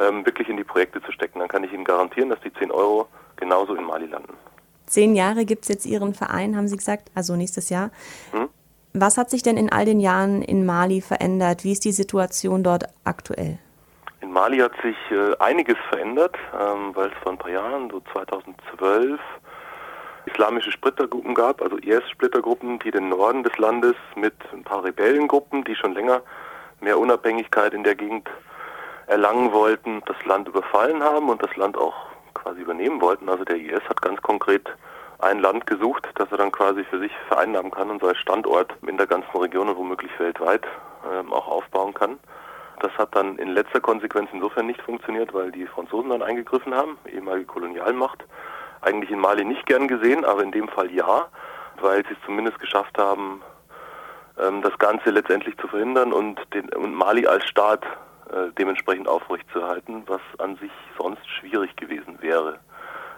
[0.00, 1.38] ähm, wirklich in die Projekte zu stecken.
[1.38, 4.34] Dann kann ich Ihnen garantieren, dass die 10 Euro genauso in Mali landen.
[4.86, 7.90] Zehn Jahre gibt es jetzt Ihren Verein, haben Sie gesagt, also nächstes Jahr.
[8.32, 8.48] Hm?
[8.98, 11.64] Was hat sich denn in all den Jahren in Mali verändert?
[11.64, 13.58] Wie ist die Situation dort aktuell?
[14.22, 18.00] In Mali hat sich äh, einiges verändert, ähm, weil es vor ein paar Jahren, so
[18.14, 19.20] 2012,
[20.24, 25.74] islamische Splittergruppen gab, also IS-Splittergruppen, die den Norden des Landes mit ein paar Rebellengruppen, die
[25.74, 26.22] schon länger
[26.80, 28.30] mehr Unabhängigkeit in der Gegend
[29.08, 33.28] erlangen wollten, das Land überfallen haben und das Land auch quasi übernehmen wollten.
[33.28, 34.66] Also der IS hat ganz konkret
[35.18, 38.74] ein Land gesucht, das er dann quasi für sich vereinnahmen kann und so als Standort
[38.86, 40.66] in der ganzen Region und womöglich weltweit
[41.12, 42.18] ähm, auch aufbauen kann.
[42.80, 46.98] Das hat dann in letzter Konsequenz insofern nicht funktioniert, weil die Franzosen dann eingegriffen haben,
[47.06, 48.24] ehemalige Kolonialmacht.
[48.82, 51.26] Eigentlich in Mali nicht gern gesehen, aber in dem Fall ja,
[51.80, 53.42] weil sie es zumindest geschafft haben,
[54.38, 57.84] ähm, das Ganze letztendlich zu verhindern und, den, und Mali als Staat
[58.30, 62.58] äh, dementsprechend aufrechtzuerhalten, was an sich sonst schwierig gewesen wäre.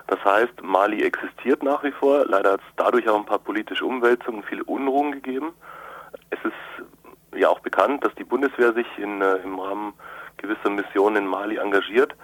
[0.08, 2.24] Das heißt, Mali existiert nach wie vor.
[2.26, 5.52] Leider hat es dadurch auch ein paar politische Umwälzungen, viele Unruhen gegeben.
[6.30, 9.92] Es ist ja auch bekannt, dass die Bundeswehr sich in, äh, im Rahmen
[10.38, 12.16] gewisser Mission in Mali engagiert.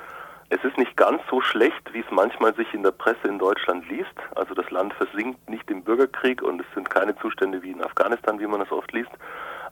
[0.48, 3.86] Es ist nicht ganz so schlecht, wie es manchmal sich in der Presse in Deutschland
[3.88, 4.14] liest.
[4.34, 8.40] Also das Land versinkt nicht im Bürgerkrieg und es sind keine Zustände wie in Afghanistan,
[8.40, 9.10] wie man es oft liest.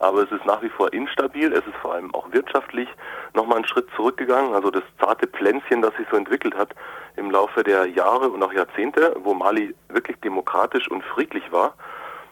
[0.02, 1.52] Aber es ist nach wie vor instabil.
[1.52, 2.88] Es ist vor allem auch wirtschaftlich
[3.34, 4.52] nochmal einen Schritt zurückgegangen.
[4.52, 6.74] Also das zarte Pflänzchen, das sich so entwickelt hat
[7.14, 11.74] im Laufe der Jahre und auch Jahrzehnte, wo Mali wirklich demokratisch und friedlich war,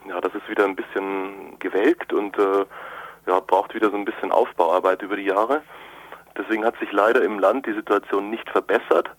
[0.08, 2.64] ja, das ist wieder ein bisschen gewelkt und äh,
[3.26, 5.62] ja, braucht wieder so ein bisschen Aufbauarbeit über die Jahre.
[6.36, 9.10] Deswegen hat sich leider im Land die Situation nicht verbessert,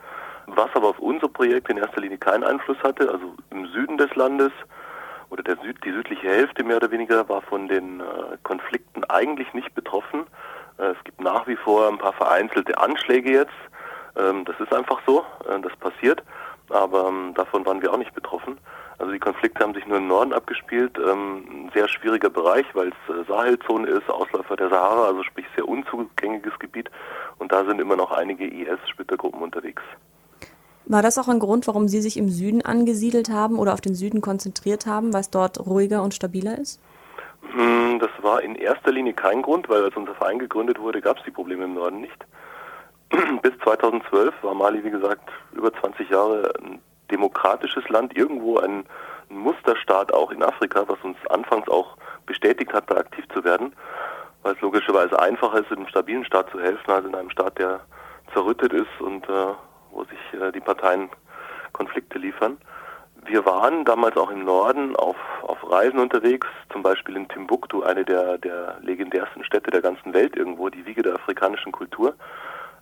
[0.47, 3.09] was aber auf unser Projekt in erster Linie keinen Einfluss hatte.
[3.11, 4.51] Also im Süden des Landes
[5.31, 8.03] oder der Süd, die südliche Hälfte mehr oder weniger war von den äh,
[8.43, 10.25] Konflikten eigentlich nicht betroffen.
[10.77, 13.53] Äh, es gibt nach wie vor ein paar vereinzelte Anschläge jetzt.
[14.17, 16.21] Ähm, das ist einfach so, äh, das passiert,
[16.69, 18.57] aber ähm, davon waren wir auch nicht betroffen.
[18.99, 20.97] Also die Konflikte haben sich nur im Norden abgespielt.
[20.99, 25.67] Ähm, ein sehr schwieriger Bereich, weil es Sahelzone ist, Ausläufer der Sahara, also sprich sehr
[25.67, 26.91] unzugängliches Gebiet.
[27.39, 29.81] Und da sind immer noch einige IS-Splittergruppen unterwegs.
[30.85, 33.95] War das auch ein Grund, warum Sie sich im Süden angesiedelt haben oder auf den
[33.95, 36.79] Süden konzentriert haben, weil es dort ruhiger und stabiler ist?
[37.53, 41.17] Hm, das war in erster Linie kein Grund, weil als unser Verein gegründet wurde, gab
[41.17, 42.25] es die Probleme im Norden nicht.
[43.41, 48.85] Bis 2012 war Mali, wie gesagt, über 20 Jahre ein demokratisches Land, irgendwo ein,
[49.31, 53.73] Musterstaat auch in Afrika, was uns anfangs auch bestätigt hat, da aktiv zu werden,
[54.43, 57.57] weil es logischerweise einfacher ist, in einem stabilen Staat zu helfen, als in einem Staat,
[57.57, 57.81] der
[58.33, 59.53] zerrüttet ist und äh,
[59.91, 61.09] wo sich äh, die Parteien
[61.73, 62.57] Konflikte liefern.
[63.25, 68.03] Wir waren damals auch im Norden auf, auf Reisen unterwegs, zum Beispiel in Timbuktu, eine
[68.03, 72.15] der, der legendärsten Städte der ganzen Welt irgendwo, die Wiege der afrikanischen Kultur.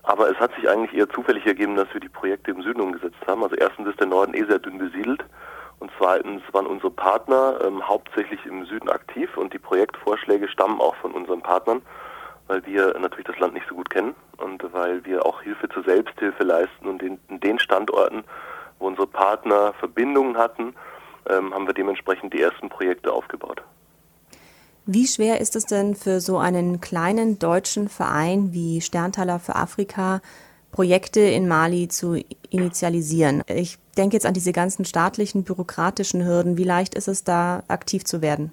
[0.03, 3.19] Aber es hat sich eigentlich eher zufällig ergeben, dass wir die Projekte im Süden umgesetzt
[3.27, 3.43] haben.
[3.43, 5.23] Also erstens ist der Norden eh sehr dünn besiedelt
[5.79, 10.95] und zweitens waren unsere Partner ähm, hauptsächlich im Süden aktiv und die Projektvorschläge stammen auch
[10.95, 11.81] von unseren Partnern,
[12.49, 15.83] weil wir natürlich das Land nicht so gut kennen und weil wir auch Hilfe zur
[15.83, 18.23] Selbsthilfe leisten und in, in den Standorten,
[18.79, 20.73] wo unsere Partner Verbindungen hatten,
[21.29, 23.61] ähm, haben wir dementsprechend die ersten Projekte aufgebaut.
[24.87, 30.19] Wie schwer ist es denn für so einen kleinen deutschen Verein wie Sterntaler für Afrika,
[30.71, 33.43] Projekte in Mali zu initialisieren?
[33.45, 36.57] Ich denke jetzt an diese ganzen staatlichen, bürokratischen Hürden.
[36.57, 38.51] Wie leicht ist es da, aktiv zu werden?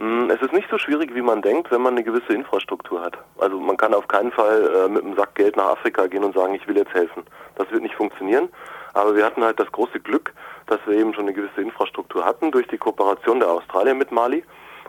[0.00, 3.18] Mm, es ist nicht so schwierig, wie man denkt, wenn man eine gewisse Infrastruktur hat.
[3.38, 6.34] Also man kann auf keinen Fall äh, mit einem Sack Geld nach Afrika gehen und
[6.34, 7.22] sagen, ich will jetzt helfen.
[7.56, 8.48] Das wird nicht funktionieren.
[8.94, 10.32] Aber wir hatten halt das große Glück,
[10.68, 14.42] dass wir eben schon eine gewisse Infrastruktur hatten durch die Kooperation der Australier mit Mali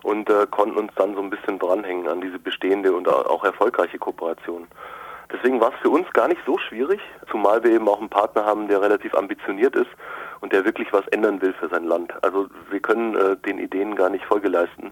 [0.03, 3.99] und äh, konnten uns dann so ein bisschen dranhängen an diese bestehende und auch erfolgreiche
[3.99, 4.65] Kooperation.
[5.29, 8.45] Deswegen war es für uns gar nicht so schwierig, zumal wir eben auch einen Partner
[8.45, 9.89] haben, der relativ ambitioniert ist
[10.41, 12.13] und der wirklich was ändern will für sein Land.
[12.23, 14.91] Also wir können äh, den Ideen gar nicht Folge leisten,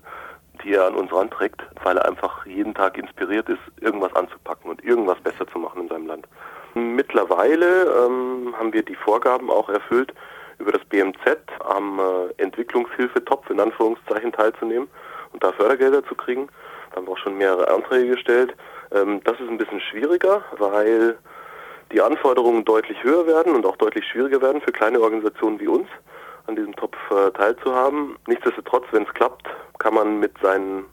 [0.64, 4.84] die er an uns ranträgt, weil er einfach jeden Tag inspiriert ist, irgendwas anzupacken und
[4.84, 6.28] irgendwas besser zu machen in seinem Land.
[6.76, 10.14] Mittlerweile ähm, haben wir die Vorgaben auch erfüllt,
[10.60, 14.88] über das BMZ am äh, Entwicklungshilfetopf in Anführungszeichen teilzunehmen
[15.34, 16.50] und da Fördergelder zu kriegen.
[16.92, 18.54] Da haben wir auch schon mehrere Anträge gestellt.
[18.92, 21.18] Ähm, das ist ein bisschen schwieriger, weil
[21.92, 25.88] die Anforderungen deutlich höher werden und auch deutlich schwieriger werden für kleine Organisationen wie uns,
[26.48, 28.18] an diesem Topf äh, teilzuhaben.
[28.28, 29.48] Nichtsdestotrotz, wenn es klappt,
[29.80, 30.86] kann man mit seinen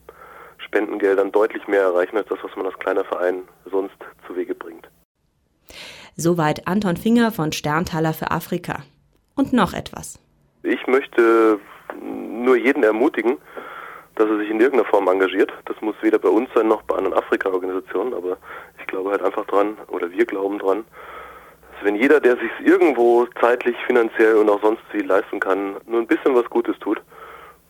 [0.59, 4.89] Spendengeldern deutlich mehr erreichen als das, was man als kleiner Verein sonst zu Wege bringt.
[6.17, 8.83] Soweit Anton Finger von Sterntaler für Afrika.
[9.35, 10.19] Und noch etwas.
[10.63, 11.61] Ich möchte
[12.01, 13.37] nur jeden ermutigen,
[14.17, 15.53] dass er sich in irgendeiner Form engagiert.
[15.67, 18.39] Das muss weder bei uns sein noch bei anderen Afrika-Organisationen, aber
[18.81, 20.85] ich glaube halt einfach dran, oder wir glauben dran,
[21.73, 26.01] dass wenn jeder, der sich irgendwo zeitlich, finanziell und auch sonst wie leisten kann, nur
[26.01, 27.01] ein bisschen was Gutes tut,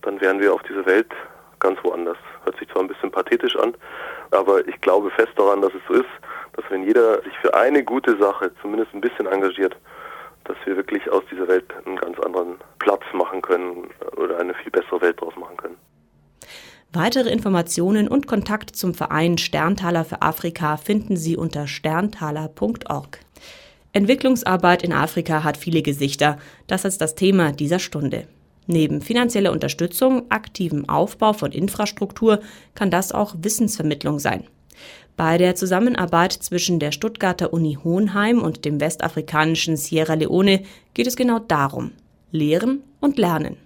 [0.02, 1.12] dann wären wir auf dieser Welt
[1.58, 2.18] ganz woanders.
[2.44, 3.74] Hört sich zwar ein bisschen pathetisch an,
[4.30, 6.10] aber ich glaube fest daran, dass es so ist,
[6.52, 9.76] dass wenn jeder sich für eine gute Sache zumindest ein bisschen engagiert,
[10.44, 14.70] dass wir wirklich aus dieser Welt einen ganz anderen Platz machen können oder eine viel
[14.70, 15.76] bessere Welt draus machen können.
[16.96, 23.20] Weitere Informationen und Kontakt zum Verein Sterntaler für Afrika finden Sie unter sterntaler.org.
[23.92, 26.38] Entwicklungsarbeit in Afrika hat viele Gesichter.
[26.66, 28.26] Das ist das Thema dieser Stunde.
[28.66, 32.40] Neben finanzieller Unterstützung, aktivem Aufbau von Infrastruktur
[32.74, 34.44] kann das auch Wissensvermittlung sein.
[35.18, 40.62] Bei der Zusammenarbeit zwischen der Stuttgarter Uni Hohenheim und dem westafrikanischen Sierra Leone
[40.94, 41.92] geht es genau darum.
[42.30, 43.65] Lehren und Lernen.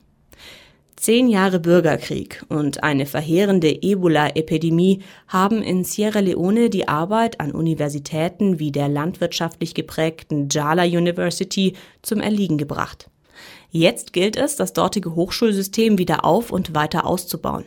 [1.01, 8.59] Zehn Jahre Bürgerkrieg und eine verheerende Ebola-Epidemie haben in Sierra Leone die Arbeit an Universitäten
[8.59, 13.09] wie der landwirtschaftlich geprägten Jala University zum Erliegen gebracht.
[13.71, 17.65] Jetzt gilt es, das dortige Hochschulsystem wieder auf und weiter auszubauen.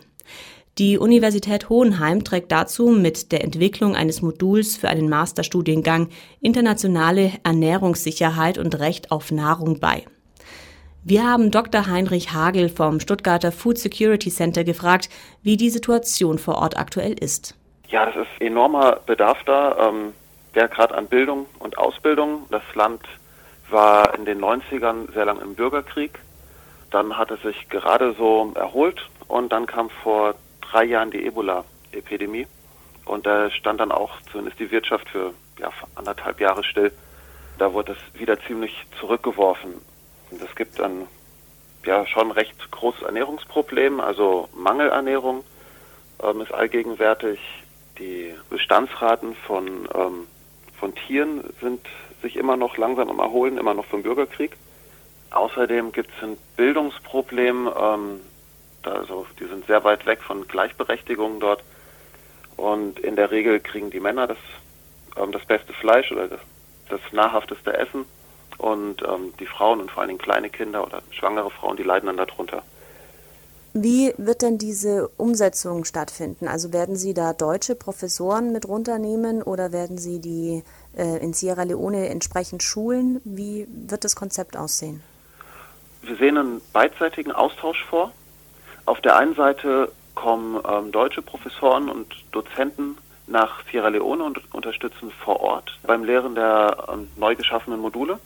[0.78, 8.60] Die Universität Hohenheim trägt dazu mit der Entwicklung eines Moduls für einen Masterstudiengang Internationale Ernährungssicherheit
[8.60, 10.06] und Recht auf Nahrung bei.
[11.06, 11.88] Wir haben Dr.
[11.88, 15.10] Heinrich Hagel vom Stuttgarter Food Security Center gefragt,
[15.42, 17.58] wie die Situation vor Ort aktuell ist.
[17.90, 20.14] Ja, das ist enormer Bedarf da, ähm,
[20.56, 22.46] der gerade an Bildung und Ausbildung.
[22.52, 23.02] Das Land
[23.70, 26.20] war in den 90ern sehr lang im Bürgerkrieg.
[26.90, 32.48] Dann hat es sich gerade so erholt und dann kam vor drei Jahren die Ebola-Epidemie.
[33.04, 36.94] Und da stand dann auch zumindest die Wirtschaft für ja, anderthalb Jahre still.
[37.58, 39.74] Da wurde es wieder ziemlich zurückgeworfen.
[40.34, 41.06] Und es gibt dann
[41.86, 45.44] ja schon recht großes Ernährungsproblem, also Mangelernährung
[46.24, 47.40] ähm, ist allgegenwärtig.
[48.00, 50.28] Die Bestandsraten von, ähm,
[50.80, 51.86] von Tieren sind
[52.24, 54.58] sich immer noch langsam am Erholen, immer noch vom Bürgerkrieg.
[55.30, 57.70] Außerdem gibt es ein Bildungsproblem.
[57.80, 58.20] Ähm,
[58.82, 61.64] also die sind sehr weit weg von Gleichberechtigung dort.
[62.58, 64.40] Und in der Regel kriegen die Männer das,
[65.16, 66.42] ähm, das beste Fleisch oder das,
[66.90, 68.06] das nahrhafteste Essen.
[68.64, 72.08] Und ähm, die Frauen und vor allen Dingen kleine Kinder oder schwangere Frauen, die leiden
[72.08, 72.64] dann darunter.
[73.74, 76.48] Wie wird denn diese Umsetzung stattfinden?
[76.48, 80.64] Also werden Sie da deutsche Professoren mit runternehmen oder werden Sie die
[80.96, 83.20] äh, in Sierra Leone entsprechend schulen?
[83.26, 85.04] Wie wird das Konzept aussehen?
[86.04, 88.14] Wir sehen einen beidseitigen Austausch vor.
[88.86, 92.98] Auf der einen Seite kommen ähm, deutsche Professoren und Dozenten
[93.28, 98.20] nach Sierra Leone und unterstützen vor Ort beim Lehren der ähm, neu geschaffenen Module.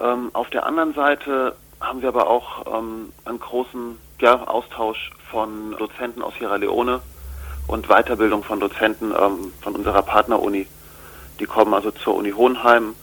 [0.00, 5.76] Ähm, auf der anderen Seite haben wir aber auch ähm, einen großen ja, Austausch von
[5.78, 7.00] Dozenten aus Sierra Leone
[7.66, 10.66] und Weiterbildung von Dozenten ähm, von unserer Partneruni.
[11.40, 12.94] Die kommen also zur Uni Hohenheim,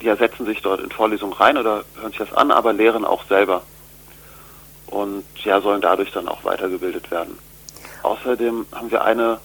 [0.00, 3.24] die ersetzen sich dort in Vorlesungen rein oder hören sich das an, aber lehren auch
[3.24, 3.62] selber
[4.86, 7.38] und ja, sollen dadurch dann auch weitergebildet werden.
[8.02, 9.40] Außerdem haben wir eine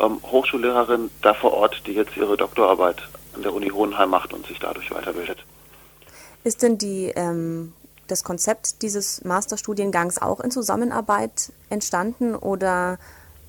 [0.00, 3.02] ähm, Hochschullehrerin da vor Ort, die jetzt ihre Doktorarbeit
[3.34, 5.44] an der Uni Hohenheim macht und sich dadurch weiterbildet.
[6.44, 7.72] Ist denn die, ähm,
[8.08, 12.98] das Konzept dieses Masterstudiengangs auch in Zusammenarbeit entstanden oder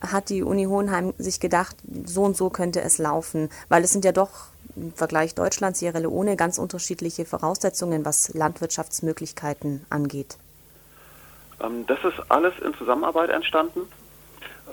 [0.01, 1.75] hat die Uni Hohenheim sich gedacht,
[2.05, 3.49] so und so könnte es laufen?
[3.69, 9.85] Weil es sind ja doch im Vergleich Deutschland, Sierra Leone ganz unterschiedliche Voraussetzungen, was Landwirtschaftsmöglichkeiten
[9.89, 10.37] angeht.
[11.61, 13.81] Ähm, das ist alles in Zusammenarbeit entstanden.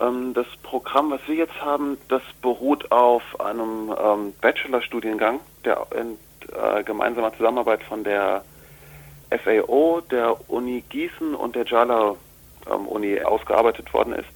[0.00, 6.16] Ähm, das Programm, was wir jetzt haben, das beruht auf einem ähm, Bachelorstudiengang, der in
[6.48, 8.44] äh, gemeinsamer Zusammenarbeit von der
[9.31, 12.16] FAO, der Uni Gießen und der Jala
[12.66, 14.29] Uni ausgearbeitet worden ist.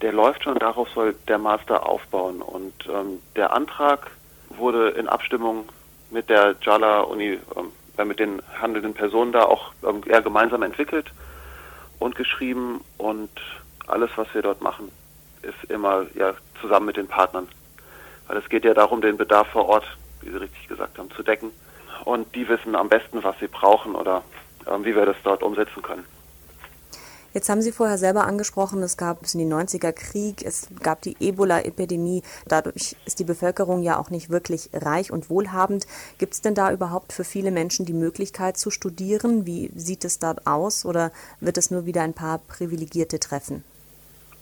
[0.00, 2.40] Der läuft schon, darauf soll der Master aufbauen.
[2.40, 2.72] Und
[3.36, 4.10] der Antrag
[4.48, 5.68] wurde in Abstimmung
[6.10, 7.38] mit der Jala Uni,
[7.96, 9.72] äh, mit den handelnden Personen da auch
[10.06, 11.12] eher gemeinsam entwickelt
[11.98, 13.30] und geschrieben und
[13.86, 14.90] alles, was wir dort machen,
[15.42, 17.48] ist immer ja zusammen mit den Partnern.
[18.26, 19.84] Weil es geht ja darum, den Bedarf vor Ort,
[20.20, 21.50] wie Sie richtig gesagt haben, zu decken.
[22.04, 24.22] Und die wissen am besten, was sie brauchen oder
[24.66, 26.04] äh, wie wir das dort umsetzen können.
[27.34, 31.02] Jetzt haben Sie vorher selber angesprochen, es gab bis in die 90er Krieg, es gab
[31.02, 32.22] die Ebola-Epidemie.
[32.46, 35.86] Dadurch ist die Bevölkerung ja auch nicht wirklich reich und wohlhabend.
[36.16, 39.44] Gibt es denn da überhaupt für viele Menschen die Möglichkeit zu studieren?
[39.44, 43.62] Wie sieht es dort aus oder wird es nur wieder ein paar Privilegierte treffen?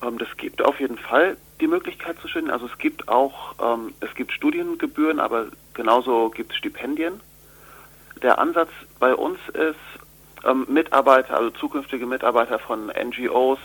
[0.02, 2.52] Ähm, das gibt auf jeden Fall die Möglichkeit zu studieren.
[2.52, 7.20] Also es gibt auch, ähm, es gibt Studiengebühren, aber genauso gibt es Stipendien.
[8.22, 9.76] Der Ansatz bei uns ist,
[10.44, 13.60] ähm, Mitarbeiter, also zukünftige Mitarbeiter von NGOs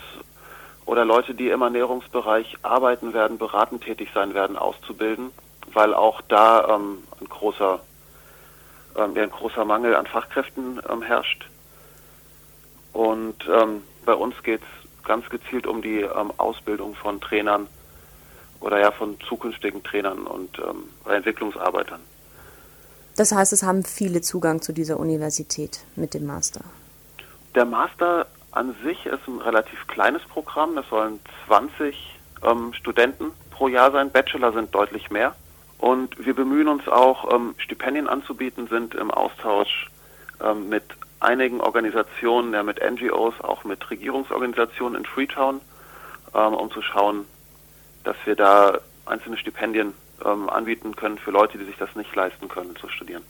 [0.86, 5.32] oder Leute, die im Ernährungsbereich arbeiten werden, beratend tätig sein werden, auszubilden,
[5.74, 7.80] weil auch da ähm, ein großer
[8.96, 11.48] ähm, ein großer Mangel an Fachkräften ähm, herrscht.
[12.94, 17.68] Und ähm, bei uns geht es ganz gezielt um die ähm, Ausbildung von Trainern
[18.62, 22.00] oder ja von zukünftigen Trainern und ähm, Entwicklungsarbeitern.
[23.18, 26.62] Das heißt, es haben viele Zugang zu dieser Universität mit dem Master.
[27.56, 30.76] Der Master an sich ist ein relativ kleines Programm.
[30.76, 31.96] Das sollen 20
[32.44, 34.12] ähm, Studenten pro Jahr sein.
[34.12, 35.36] Bachelor sind deutlich mehr.
[35.78, 39.90] Und wir bemühen uns auch, ähm, Stipendien anzubieten, sind im Austausch
[40.42, 40.84] ähm, mit
[41.20, 45.62] einigen Organisationen, ja mit NGOs, auch mit Regierungsorganisationen in Freetown,
[46.34, 47.26] ähm, um zu schauen,
[48.04, 49.94] dass wir da einzelne Stipendien
[50.26, 53.24] ähm, anbieten können für Leute, die sich das nicht leisten können, zu studieren.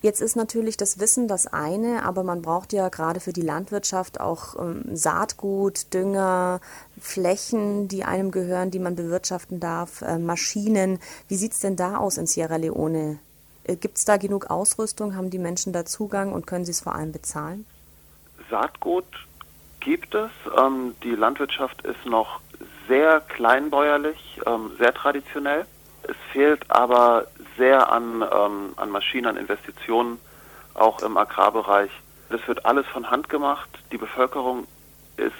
[0.00, 4.20] Jetzt ist natürlich das Wissen das eine, aber man braucht ja gerade für die Landwirtschaft
[4.20, 6.60] auch ähm, Saatgut, Dünger,
[7.00, 11.00] Flächen, die einem gehören, die man bewirtschaften darf, äh, Maschinen.
[11.26, 13.18] Wie sieht es denn da aus in Sierra Leone?
[13.64, 15.16] Äh, Gibt es da genug Ausrüstung?
[15.16, 17.66] Haben die Menschen da Zugang und können sie es vor allem bezahlen?
[18.50, 19.04] Saatgut
[19.80, 20.30] gibt es.
[20.56, 22.40] Ähm, die Landwirtschaft ist noch
[22.88, 25.66] sehr kleinbäuerlich, ähm, sehr traditionell.
[26.02, 27.26] Es fehlt aber
[27.56, 30.18] sehr an, ähm, an Maschinen, an Investitionen,
[30.74, 31.90] auch im Agrarbereich.
[32.30, 33.68] Das wird alles von Hand gemacht.
[33.92, 34.66] Die Bevölkerung
[35.16, 35.32] ist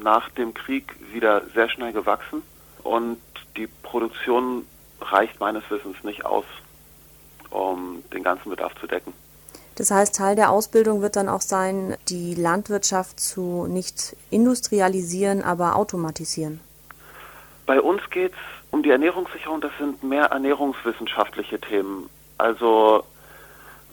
[0.00, 2.42] nach dem Krieg wieder sehr schnell gewachsen
[2.82, 3.20] und
[3.56, 4.66] die Produktion
[5.00, 6.44] reicht meines Wissens nicht aus,
[7.50, 9.12] um den ganzen Bedarf zu decken.
[9.76, 15.76] Das heißt, Teil der Ausbildung wird dann auch sein, die Landwirtschaft zu nicht industrialisieren, aber
[15.76, 16.60] automatisieren.
[17.66, 18.38] Bei uns geht es
[18.70, 22.10] um die Ernährungssicherung, das sind mehr ernährungswissenschaftliche Themen.
[22.36, 23.04] Also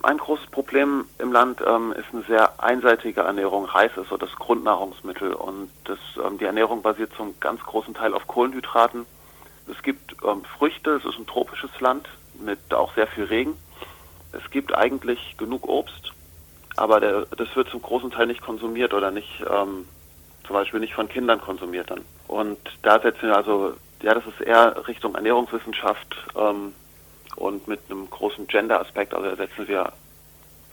[0.03, 3.65] ein großes Problem im Land ähm, ist eine sehr einseitige Ernährung.
[3.65, 8.13] Reis ist so das Grundnahrungsmittel und das, ähm, die Ernährung basiert zum ganz großen Teil
[8.13, 9.05] auf Kohlenhydraten.
[9.69, 12.09] Es gibt ähm, Früchte, es ist ein tropisches Land
[12.39, 13.55] mit auch sehr viel Regen.
[14.31, 16.13] Es gibt eigentlich genug Obst,
[16.77, 19.85] aber der, das wird zum großen Teil nicht konsumiert oder nicht, ähm,
[20.51, 22.01] zum Beispiel nicht von Kindern konsumiert dann.
[22.27, 26.73] Und da setzen wir also, ja, das ist eher Richtung Ernährungswissenschaft ähm,
[27.37, 29.93] und mit einem großen Gender-Aspekt, also setzen wir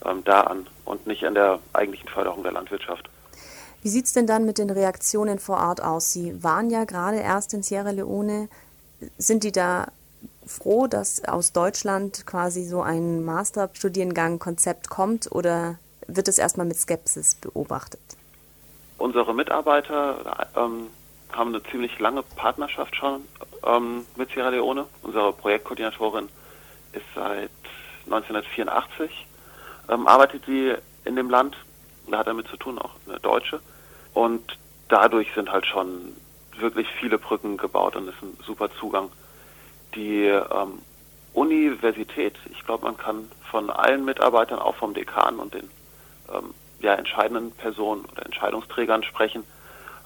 [0.05, 3.09] ähm, da an und nicht an der eigentlichen Förderung der Landwirtschaft.
[3.85, 6.12] Wie sieht es denn dann mit den Reaktionen vor Ort aus?
[6.12, 8.49] Sie waren ja gerade erst in Sierra Leone.
[9.16, 9.87] Sind die da
[10.45, 17.37] froh, dass aus Deutschland quasi so ein Masterstudiengang-Konzept kommt oder wird es erstmal mit Skepsis
[17.37, 18.18] beobachtet?
[18.99, 20.88] Unsere Mitarbeiter ähm,
[21.32, 23.22] haben eine ziemlich lange Partnerschaft schon
[23.64, 24.86] ähm, mit Sierra Leone.
[25.03, 26.28] Unsere Projektkoordinatorin
[26.92, 27.51] ist seit
[28.07, 29.26] 1984,
[29.88, 30.74] ähm, arbeitet sie
[31.05, 31.57] in dem Land,
[32.11, 33.61] hat damit zu tun, auch eine Deutsche.
[34.14, 36.16] Und dadurch sind halt schon
[36.59, 39.11] wirklich viele Brücken gebaut und ist ein super Zugang.
[39.94, 40.82] Die ähm,
[41.34, 45.70] Universität, ich glaube, man kann von allen Mitarbeitern, auch vom Dekan und den
[46.32, 49.45] ähm, ja, entscheidenden Personen oder Entscheidungsträgern sprechen,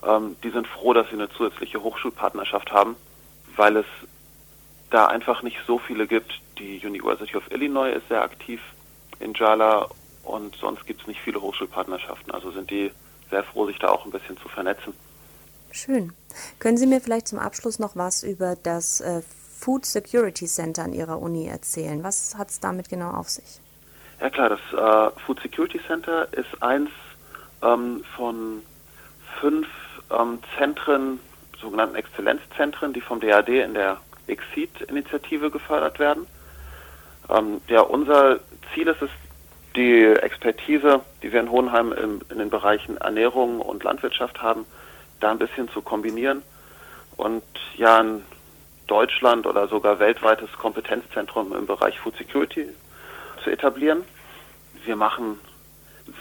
[0.06, 2.96] ähm, die sind froh, dass sie eine zusätzliche Hochschulpartnerschaft haben,
[3.56, 3.86] weil es
[4.90, 6.40] da einfach nicht so viele gibt.
[6.58, 8.60] Die University of Illinois ist sehr aktiv
[9.20, 9.88] in Jala
[10.24, 12.32] und sonst gibt es nicht viele Hochschulpartnerschaften.
[12.32, 12.90] Also sind die
[13.30, 14.92] sehr froh, sich da auch ein bisschen zu vernetzen.
[15.70, 16.12] Schön.
[16.58, 19.22] Können Sie mir vielleicht zum Abschluss noch was über das äh,
[19.58, 22.02] Food Security Center an Ihrer Uni erzählen?
[22.02, 23.61] Was hat es damit genau auf sich?
[24.22, 26.90] Ja klar, das äh, Food Security Center ist eins
[27.60, 28.62] ähm, von
[29.40, 29.66] fünf
[30.16, 31.18] ähm, Zentren,
[31.60, 33.96] sogenannten Exzellenzzentren, die vom DAD in der
[34.28, 36.28] Exceed-Initiative gefördert werden.
[37.30, 38.38] Ähm, ja, unser
[38.72, 39.10] Ziel ist es,
[39.74, 44.66] die Expertise, die wir in Hohenheim im, in den Bereichen Ernährung und Landwirtschaft haben,
[45.18, 46.42] da ein bisschen zu kombinieren
[47.16, 47.42] und
[47.76, 48.22] ja ein
[48.86, 52.68] Deutschland oder sogar weltweites Kompetenzzentrum im Bereich Food Security
[53.42, 54.04] zu etablieren.
[54.84, 55.38] Wir machen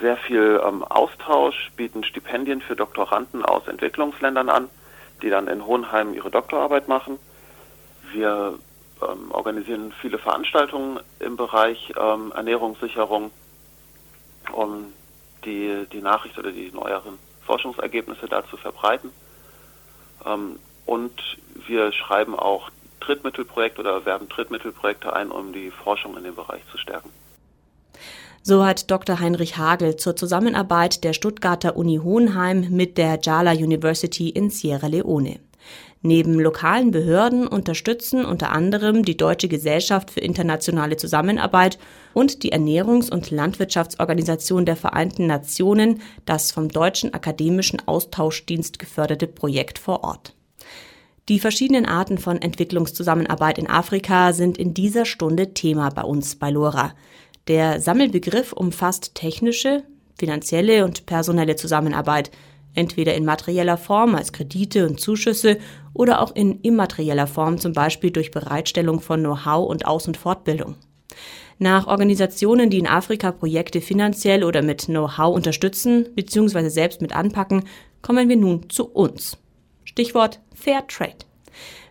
[0.00, 4.68] sehr viel ähm, Austausch, bieten Stipendien für Doktoranden aus Entwicklungsländern an,
[5.22, 7.18] die dann in Hohenheim ihre Doktorarbeit machen.
[8.12, 8.58] Wir
[9.02, 13.30] ähm, organisieren viele Veranstaltungen im Bereich ähm, Ernährungssicherung,
[14.52, 14.92] um
[15.44, 19.10] die, die Nachricht oder die neueren Forschungsergebnisse da zu verbreiten.
[20.24, 22.70] Ähm, und wir schreiben auch
[23.04, 27.10] Drittmittelprojekte oder werben Drittmittelprojekte ein, um die Forschung in dem Bereich zu stärken.
[28.42, 29.20] So hat Dr.
[29.20, 35.38] Heinrich Hagel zur Zusammenarbeit der Stuttgarter Uni Hohenheim mit der Jala University in Sierra Leone.
[36.04, 41.78] Neben lokalen Behörden unterstützen unter anderem die Deutsche Gesellschaft für internationale Zusammenarbeit
[42.12, 49.78] und die Ernährungs- und Landwirtschaftsorganisation der Vereinten Nationen das vom Deutschen Akademischen Austauschdienst geförderte Projekt
[49.78, 50.34] vor Ort.
[51.28, 56.50] Die verschiedenen Arten von Entwicklungszusammenarbeit in Afrika sind in dieser Stunde Thema bei uns bei
[56.50, 56.94] LoRa.
[57.48, 59.84] Der Sammelbegriff umfasst technische,
[60.18, 62.30] finanzielle und personelle Zusammenarbeit–
[62.74, 65.58] entweder in materieller Form als Kredite und Zuschüsse
[65.92, 70.76] oder auch in immaterieller Form, zum Beispiel durch Bereitstellung von Know-how und Aus- und Fortbildung.
[71.58, 76.68] Nach Organisationen, die in Afrika Projekte finanziell oder mit Know-how unterstützen bzw.
[76.68, 77.64] selbst mit anpacken,
[78.00, 79.36] kommen wir nun zu uns.
[79.84, 81.16] Stichwort Fair Trade.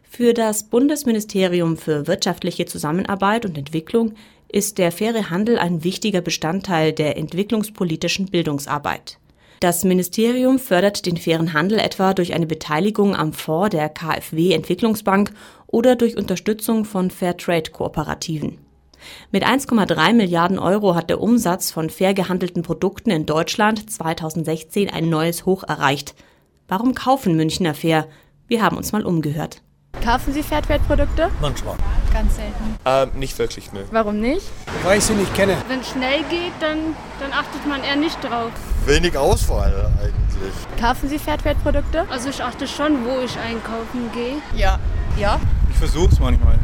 [0.02, 4.14] Für das Bundesministerium für wirtschaftliche Zusammenarbeit und Entwicklung
[4.48, 9.18] ist der faire Handel ein wichtiger Bestandteil der entwicklungspolitischen Bildungsarbeit.
[9.60, 15.34] Das Ministerium fördert den fairen Handel etwa durch eine Beteiligung am Fonds der KfW Entwicklungsbank
[15.68, 18.58] oder durch Unterstützung von Fairtrade-Kooperativen.
[19.32, 25.10] Mit 1,3 Milliarden Euro hat der Umsatz von fair gehandelten Produkten in Deutschland 2016 ein
[25.10, 26.16] neues Hoch erreicht.
[26.70, 28.08] Warum kaufen Münchner fair?
[28.52, 29.62] Wir haben uns mal umgehört.
[30.04, 31.32] Kaufen Sie Fairtrade-Produkte?
[31.40, 31.78] Manchmal.
[32.12, 32.76] Ganz selten.
[32.84, 33.86] Ähm, nicht wirklich, ne.
[33.92, 34.46] Warum nicht?
[34.84, 35.56] Weil ich sie nicht kenne.
[35.70, 38.52] Wenn es schnell geht, dann, dann achtet man eher nicht drauf.
[38.86, 40.52] Wenig Auswahl eigentlich.
[40.78, 42.06] Kaufen Sie Fairtrade-Produkte?
[42.10, 44.42] Also ich achte schon, wo ich einkaufen gehe.
[44.54, 44.80] Ja.
[45.18, 45.40] Ja?
[45.70, 46.60] Ich versuch's manchmal.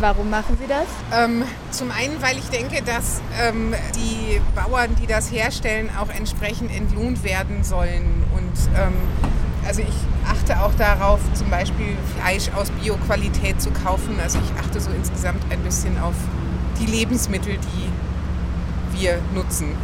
[0.00, 0.86] Warum machen Sie das?
[1.14, 6.74] Ähm, zum einen, weil ich denke, dass ähm, die Bauern, die das herstellen, auch entsprechend
[6.74, 8.24] entlohnt werden sollen.
[8.34, 8.94] Und ähm,
[9.66, 9.94] also ich
[10.36, 14.18] achte auch darauf, zum Beispiel Fleisch aus Bioqualität zu kaufen.
[14.22, 16.14] Also ich achte so insgesamt ein bisschen auf
[16.80, 19.74] die Lebensmittel, die wir nutzen.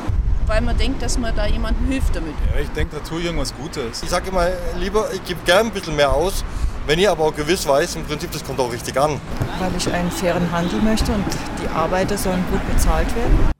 [0.46, 2.34] Weil man denkt, dass man da jemandem hilft damit.
[2.52, 4.02] Ja, ich denke, da tue ich irgendwas Gutes.
[4.02, 4.48] Ich sage immer
[4.78, 6.44] lieber, ich gebe gern ein bisschen mehr aus,
[6.86, 9.20] wenn ich aber auch gewiss weiß, im Prinzip, das kommt auch richtig an.
[9.60, 11.24] Weil ich einen fairen Handel möchte und
[11.62, 13.51] die Arbeiter sollen gut bezahlt werden.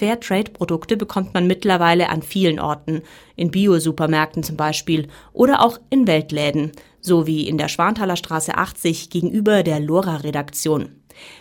[0.00, 3.02] Fairtrade-Produkte bekommt man mittlerweile an vielen Orten,
[3.36, 6.72] in Bio-Supermärkten zum Beispiel oder auch in Weltläden,
[7.02, 10.88] so wie in der Schwanthaler Straße 80 gegenüber der Lora-Redaktion.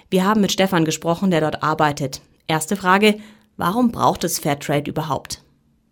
[0.09, 2.19] Wir haben mit Stefan gesprochen, der dort arbeitet.
[2.47, 3.15] Erste Frage,
[3.55, 5.41] warum braucht es Fairtrade überhaupt?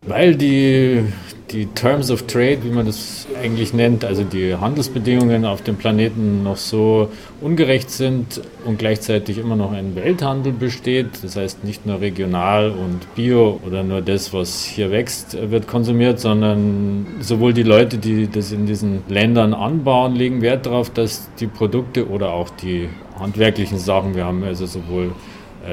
[0.08, 1.04] Weil die,
[1.52, 6.44] die Terms of Trade, wie man das eigentlich nennt, also die Handelsbedingungen auf dem Planeten
[6.44, 7.10] noch so
[7.42, 11.24] ungerecht sind und gleichzeitig immer noch ein Welthandel besteht.
[11.24, 16.22] Das heißt nicht nur regional und bio oder nur das, was hier wächst, wird konsumiert,
[16.22, 21.48] sondern sowohl die Leute, die das in diesen Ländern anbauen, legen Wert darauf, dass die
[21.48, 22.88] Produkte oder auch die
[23.20, 25.12] handwerklichen Sachen, wir haben also sowohl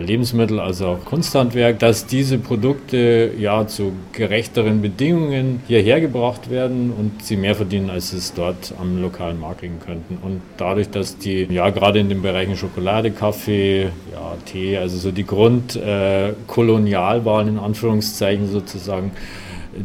[0.01, 7.24] Lebensmittel als auch Kunsthandwerk, dass diese Produkte ja zu gerechteren Bedingungen hierher gebracht werden und
[7.24, 10.18] sie mehr verdienen, als sie es dort am lokalen Markt kriegen könnten.
[10.22, 15.11] Und dadurch, dass die ja gerade in den Bereichen Schokolade, Kaffee, ja, Tee, also so
[15.11, 19.11] die Grundkolonialwahlen äh, in Anführungszeichen sozusagen,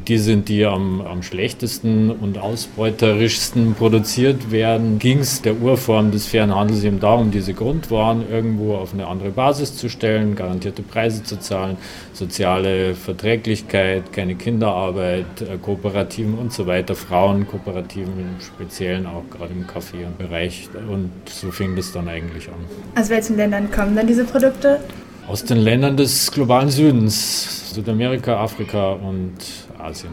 [0.08, 6.28] die sind, die am, am schlechtesten und ausbeuterischsten produziert werden, ging es der Urform des
[6.28, 11.24] fairen Handels eben darum, diese Grundwaren irgendwo auf eine andere Basis zu stellen, garantierte Preise
[11.24, 11.78] zu zahlen,
[12.14, 19.66] soziale Verträglichkeit, keine Kinderarbeit, äh, Kooperativen und so weiter, Frauenkooperativen im Speziellen auch gerade im
[19.66, 20.70] Kaffeebereich.
[20.90, 23.02] Und so fing das dann eigentlich an.
[23.02, 24.80] Aus welchen Ländern kommen dann diese Produkte?
[25.28, 29.36] Aus den Ländern des globalen Südens, Südamerika, Afrika und
[29.80, 30.12] Asien.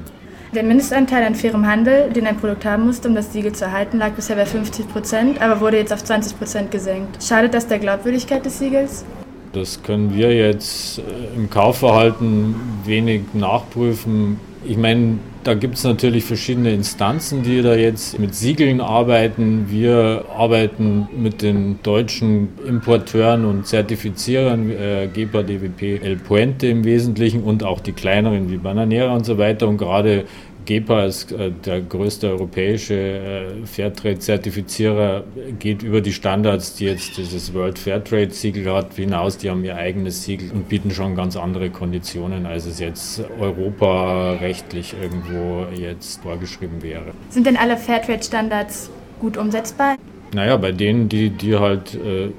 [0.55, 3.99] Der Mindestanteil an fairem Handel, den ein Produkt haben musste, um das Siegel zu erhalten,
[3.99, 7.23] lag bisher bei 50 Prozent, aber wurde jetzt auf 20 Prozent gesenkt.
[7.23, 9.05] Schadet das der Glaubwürdigkeit des Siegels?
[9.53, 11.03] Das können wir jetzt äh,
[11.35, 12.55] im Kaufverhalten
[12.85, 14.39] wenig nachprüfen.
[14.65, 19.67] Ich meine, da gibt es natürlich verschiedene Instanzen, die da jetzt mit Siegeln arbeiten.
[19.71, 27.45] Wir arbeiten mit den deutschen Importeuren und Zertifizierern, äh, GEPA, DWP, El Puente im Wesentlichen
[27.45, 29.69] und auch die kleineren wie Bananera und so weiter.
[29.69, 30.25] Und gerade
[30.67, 35.25] GEPA ist äh, der größte europäische äh, Fairtrade-Zertifizierer,
[35.59, 39.39] geht über die Standards, die jetzt dieses World Fairtrade-Siegel hat, hinaus.
[39.39, 44.95] Die haben ihr eigenes Siegel und bieten schon ganz andere Konditionen, als es jetzt europarechtlich
[45.01, 47.13] irgendwo jetzt vorgeschrieben wäre.
[47.31, 48.91] Sind denn alle Fairtrade-Standards
[49.21, 49.97] gut umsetzbar?
[50.35, 52.31] Naja, bei denen, die, die halt äh,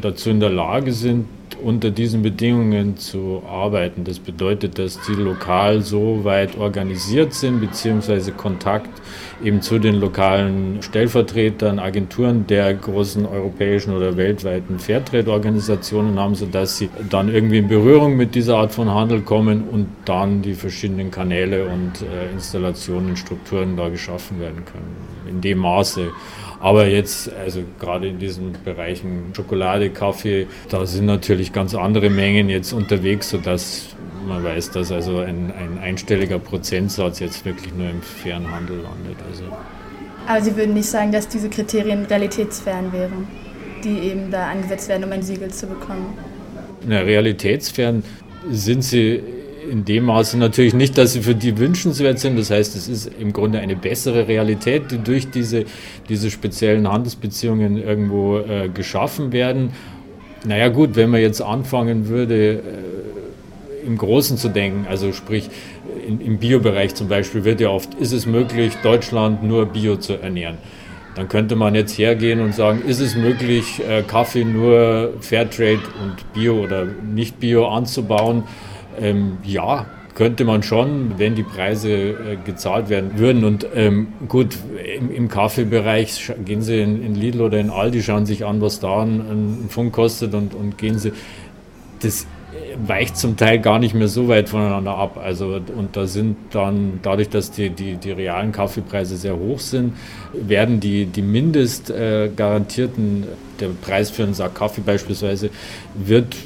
[0.00, 1.26] dazu in der Lage sind,
[1.62, 4.04] unter diesen Bedingungen zu arbeiten.
[4.04, 8.90] Das bedeutet, dass die lokal so weit organisiert sind, beziehungsweise Kontakt
[9.42, 16.88] eben zu den lokalen Stellvertretern, Agenturen der großen europäischen oder weltweiten Fairtrade-Organisationen haben, sodass sie
[17.10, 21.66] dann irgendwie in Berührung mit dieser Art von Handel kommen und dann die verschiedenen Kanäle
[21.66, 24.96] und äh, Installationen, Strukturen da geschaffen werden können.
[25.28, 26.10] In dem Maße.
[26.64, 32.48] Aber jetzt, also gerade in diesen Bereichen Schokolade, Kaffee, da sind natürlich ganz andere Mengen
[32.48, 33.88] jetzt unterwegs, sodass
[34.26, 39.16] man weiß, dass also ein, ein einstelliger Prozentsatz jetzt wirklich nur im fairen Handel landet.
[39.30, 39.44] Also.
[40.26, 43.28] Aber Sie würden nicht sagen, dass diese Kriterien realitätsfern wären,
[43.84, 46.16] die eben da angesetzt werden, um ein Siegel zu bekommen?
[46.86, 48.02] Na, realitätsfern
[48.50, 49.22] sind sie
[49.70, 52.38] in dem Maße natürlich nicht, dass sie für die wünschenswert sind.
[52.38, 55.64] Das heißt, es ist im Grunde eine bessere Realität, die durch diese,
[56.08, 59.70] diese speziellen Handelsbeziehungen irgendwo äh, geschaffen werden.
[60.46, 65.50] Naja gut, wenn man jetzt anfangen würde, äh, im Großen zu denken, also sprich
[66.06, 70.14] in, im Biobereich zum Beispiel wird ja oft, ist es möglich, Deutschland nur Bio zu
[70.14, 70.58] ernähren.
[71.14, 76.32] Dann könnte man jetzt hergehen und sagen, ist es möglich, äh, Kaffee nur Fairtrade und
[76.32, 78.42] Bio oder nicht Bio anzubauen?
[79.00, 83.44] Ähm, ja, könnte man schon, wenn die Preise äh, gezahlt werden würden.
[83.44, 84.56] Und ähm, gut,
[84.98, 88.80] im, im Kaffeebereich gehen Sie in, in, Lidl oder in Aldi, schauen sich an, was
[88.80, 91.12] da ein, ein Pfund kostet und, und gehen Sie.
[92.00, 92.26] Das
[92.86, 95.20] weicht zum Teil gar nicht mehr so weit voneinander ab.
[95.22, 99.94] Also, und da sind dann, dadurch, dass die, die, die realen Kaffeepreise sehr hoch sind,
[100.32, 105.50] werden die, die mindest äh, der Preis für einen Sack Kaffee beispielsweise,
[105.94, 106.36] wird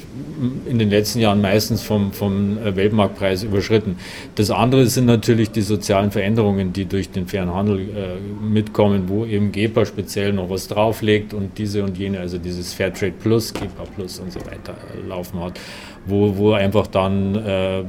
[0.67, 3.97] in den letzten Jahren meistens vom, vom Weltmarktpreis überschritten.
[4.35, 9.25] Das andere sind natürlich die sozialen Veränderungen, die durch den fairen Handel äh, mitkommen, wo
[9.25, 13.85] eben GEPA speziell noch was drauflegt und diese und jene, also dieses Fairtrade Plus, GEPA
[13.95, 14.75] Plus und so weiter
[15.07, 15.59] laufen hat
[16.09, 17.85] wo, wo einfach dann äh,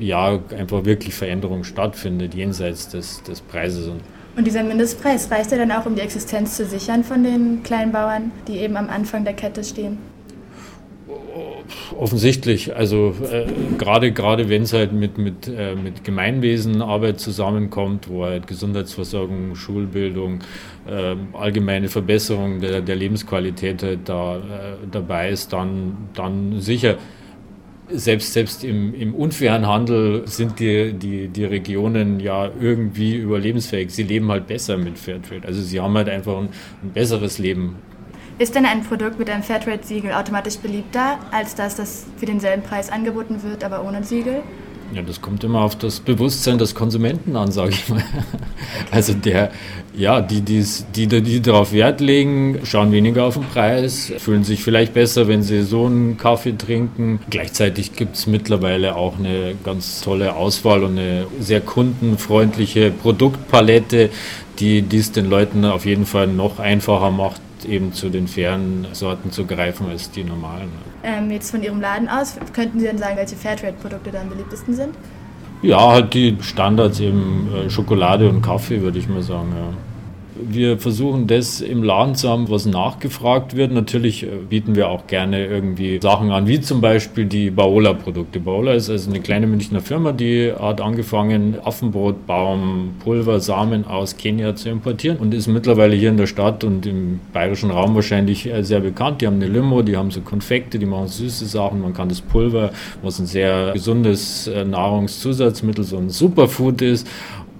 [0.00, 3.90] ja einfach wirklich Veränderung stattfindet jenseits des, des Preises.
[4.36, 7.90] Und dieser Mindestpreis reicht ja dann auch, um die Existenz zu sichern von den kleinen
[7.90, 9.98] Bauern, die eben am Anfang der Kette stehen?
[11.98, 13.46] Offensichtlich, also äh,
[13.76, 20.40] gerade wenn es halt mit, mit, äh, mit Gemeinwesenarbeit zusammenkommt, wo halt Gesundheitsversorgung, Schulbildung,
[20.86, 24.40] äh, allgemeine Verbesserung der, der Lebensqualität halt da äh,
[24.90, 26.96] dabei ist, dann, dann sicher
[27.90, 33.90] selbst, selbst im, im unfairen Handel sind die, die, die Regionen ja irgendwie überlebensfähig.
[33.90, 35.46] Sie leben halt besser mit Fairtrade.
[35.46, 36.50] Also sie haben halt einfach ein,
[36.82, 37.76] ein besseres Leben.
[38.38, 42.88] Ist denn ein Produkt mit einem Fairtrade-Siegel automatisch beliebter, als dass das für denselben Preis
[42.88, 44.42] angeboten wird, aber ohne Siegel?
[44.94, 48.02] Ja, das kommt immer auf das Bewusstsein des Konsumenten an, sage ich mal.
[48.90, 49.50] Also der,
[49.94, 54.62] ja, die, die's, die, die darauf Wert legen, schauen weniger auf den Preis, fühlen sich
[54.62, 57.20] vielleicht besser, wenn sie so einen Kaffee trinken.
[57.28, 64.10] Gleichzeitig gibt es mittlerweile auch eine ganz tolle Auswahl und eine sehr kundenfreundliche Produktpalette,
[64.58, 69.30] die dies den Leuten auf jeden Fall noch einfacher macht, eben zu den fairen Sorten
[69.30, 70.70] zu greifen als die normalen.
[71.02, 74.74] Ähm, jetzt von Ihrem Laden aus, könnten Sie denn sagen, welche Fairtrade-Produkte da am beliebtesten
[74.74, 74.94] sind?
[75.62, 79.52] Ja, halt die Standards eben äh, Schokolade und Kaffee, würde ich mal sagen.
[79.56, 79.87] Ja.
[80.40, 83.72] Wir versuchen das im Laden zu haben, was nachgefragt wird.
[83.72, 88.38] Natürlich äh, bieten wir auch gerne irgendwie Sachen an, wie zum Beispiel die Baola-Produkte.
[88.38, 94.54] Baola ist also eine kleine Münchner Firma, die hat angefangen, Affenbrotbaum, Pulver, Samen aus Kenia
[94.54, 98.62] zu importieren und ist mittlerweile hier in der Stadt und im bayerischen Raum wahrscheinlich äh,
[98.62, 99.20] sehr bekannt.
[99.20, 101.80] Die haben eine Limo, die haben so Konfekte, die machen süße Sachen.
[101.80, 102.70] Man kann das Pulver,
[103.02, 107.08] was ein sehr gesundes äh, Nahrungszusatzmittel, so ein Superfood ist,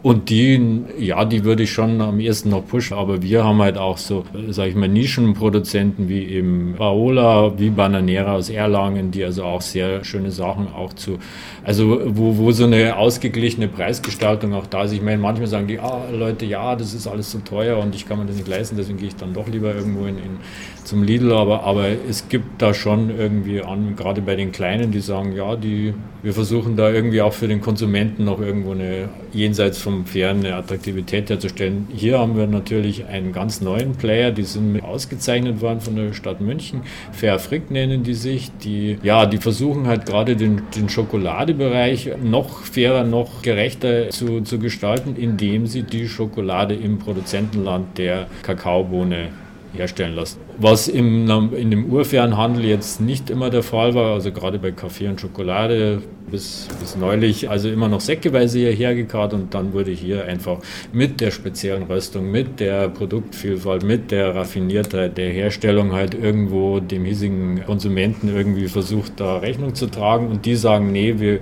[0.00, 2.96] und die, ja, die würde ich schon am ersten noch pushen.
[2.96, 8.34] Aber wir haben halt auch so, sag ich mal, Nischenproduzenten wie eben Paola, wie Bananera
[8.34, 11.18] aus Erlangen, die also auch sehr schöne Sachen auch zu,
[11.64, 14.92] also wo, wo so eine ausgeglichene Preisgestaltung auch da ist.
[14.92, 18.06] Ich meine, manchmal sagen die, ah, Leute, ja, das ist alles so teuer und ich
[18.06, 20.38] kann mir das nicht leisten, deswegen gehe ich dann doch lieber irgendwo in, in
[20.88, 21.32] zum Lidl.
[21.32, 25.54] Aber, aber es gibt da schon irgendwie an, gerade bei den Kleinen, die sagen, ja,
[25.54, 30.38] die, wir versuchen da irgendwie auch für den Konsumenten noch irgendwo eine jenseits vom Fairen
[30.38, 31.86] eine Attraktivität herzustellen.
[31.94, 36.40] Hier haben wir natürlich einen ganz neuen Player, die sind ausgezeichnet worden von der Stadt
[36.40, 36.80] München.
[37.12, 38.50] Fair Frick nennen die sich.
[38.64, 44.58] Die, ja, die versuchen halt gerade den, den Schokoladebereich noch fairer, noch gerechter zu, zu
[44.58, 49.28] gestalten, indem sie die Schokolade im Produzentenland der Kakaobohne
[49.74, 50.38] herstellen lassen.
[50.58, 54.72] Was im, in dem urfairen Handel jetzt nicht immer der Fall war, also gerade bei
[54.72, 59.90] Kaffee und Schokolade bis, bis neulich, also immer noch säckeweise hierher gekarrt und dann wurde
[59.90, 60.58] hier einfach
[60.92, 67.04] mit der speziellen Röstung, mit der Produktvielfalt, mit der Raffiniertheit der Herstellung halt irgendwo dem
[67.04, 71.40] hiesigen Konsumenten irgendwie versucht, da Rechnung zu tragen und die sagen, nee, wir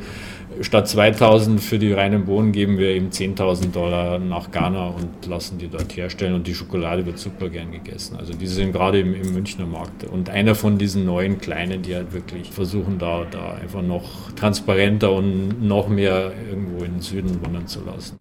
[0.61, 5.59] statt 2000 für die reinen Bohnen geben wir eben 10.000 Dollar nach Ghana und lassen
[5.59, 8.17] die dort herstellen und die Schokolade wird super gern gegessen.
[8.17, 11.95] Also die sind gerade im, im Münchner Markt und einer von diesen neuen Kleinen, die
[11.95, 17.43] halt wirklich versuchen da, da einfach noch transparenter und noch mehr irgendwo in den Süden
[17.45, 18.19] wandern zu lassen.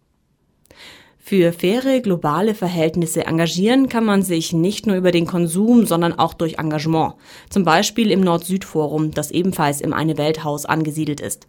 [1.28, 6.34] Für faire globale Verhältnisse engagieren kann man sich nicht nur über den Konsum, sondern auch
[6.34, 7.14] durch Engagement.
[7.50, 11.48] Zum Beispiel im Nord-Süd-Forum, das ebenfalls im Eine Welthaus angesiedelt ist.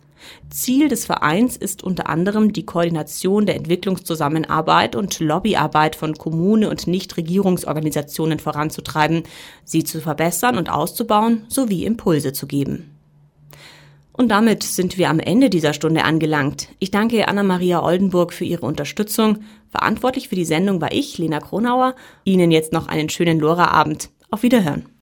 [0.49, 6.87] Ziel des Vereins ist unter anderem die Koordination der Entwicklungszusammenarbeit und Lobbyarbeit von Kommune und
[6.87, 9.23] Nichtregierungsorganisationen voranzutreiben,
[9.63, 12.97] sie zu verbessern und auszubauen sowie Impulse zu geben.
[14.17, 16.69] Und damit sind wir am Ende dieser Stunde angelangt.
[16.79, 19.39] Ich danke Anna-Maria Oldenburg für ihre Unterstützung.
[19.69, 21.93] Verantwortlich für die Sendung war ich, Lena Kronauer.
[22.23, 24.09] Ihnen jetzt noch einen schönen Lora-Abend.
[24.31, 24.96] Auf Wiederhören.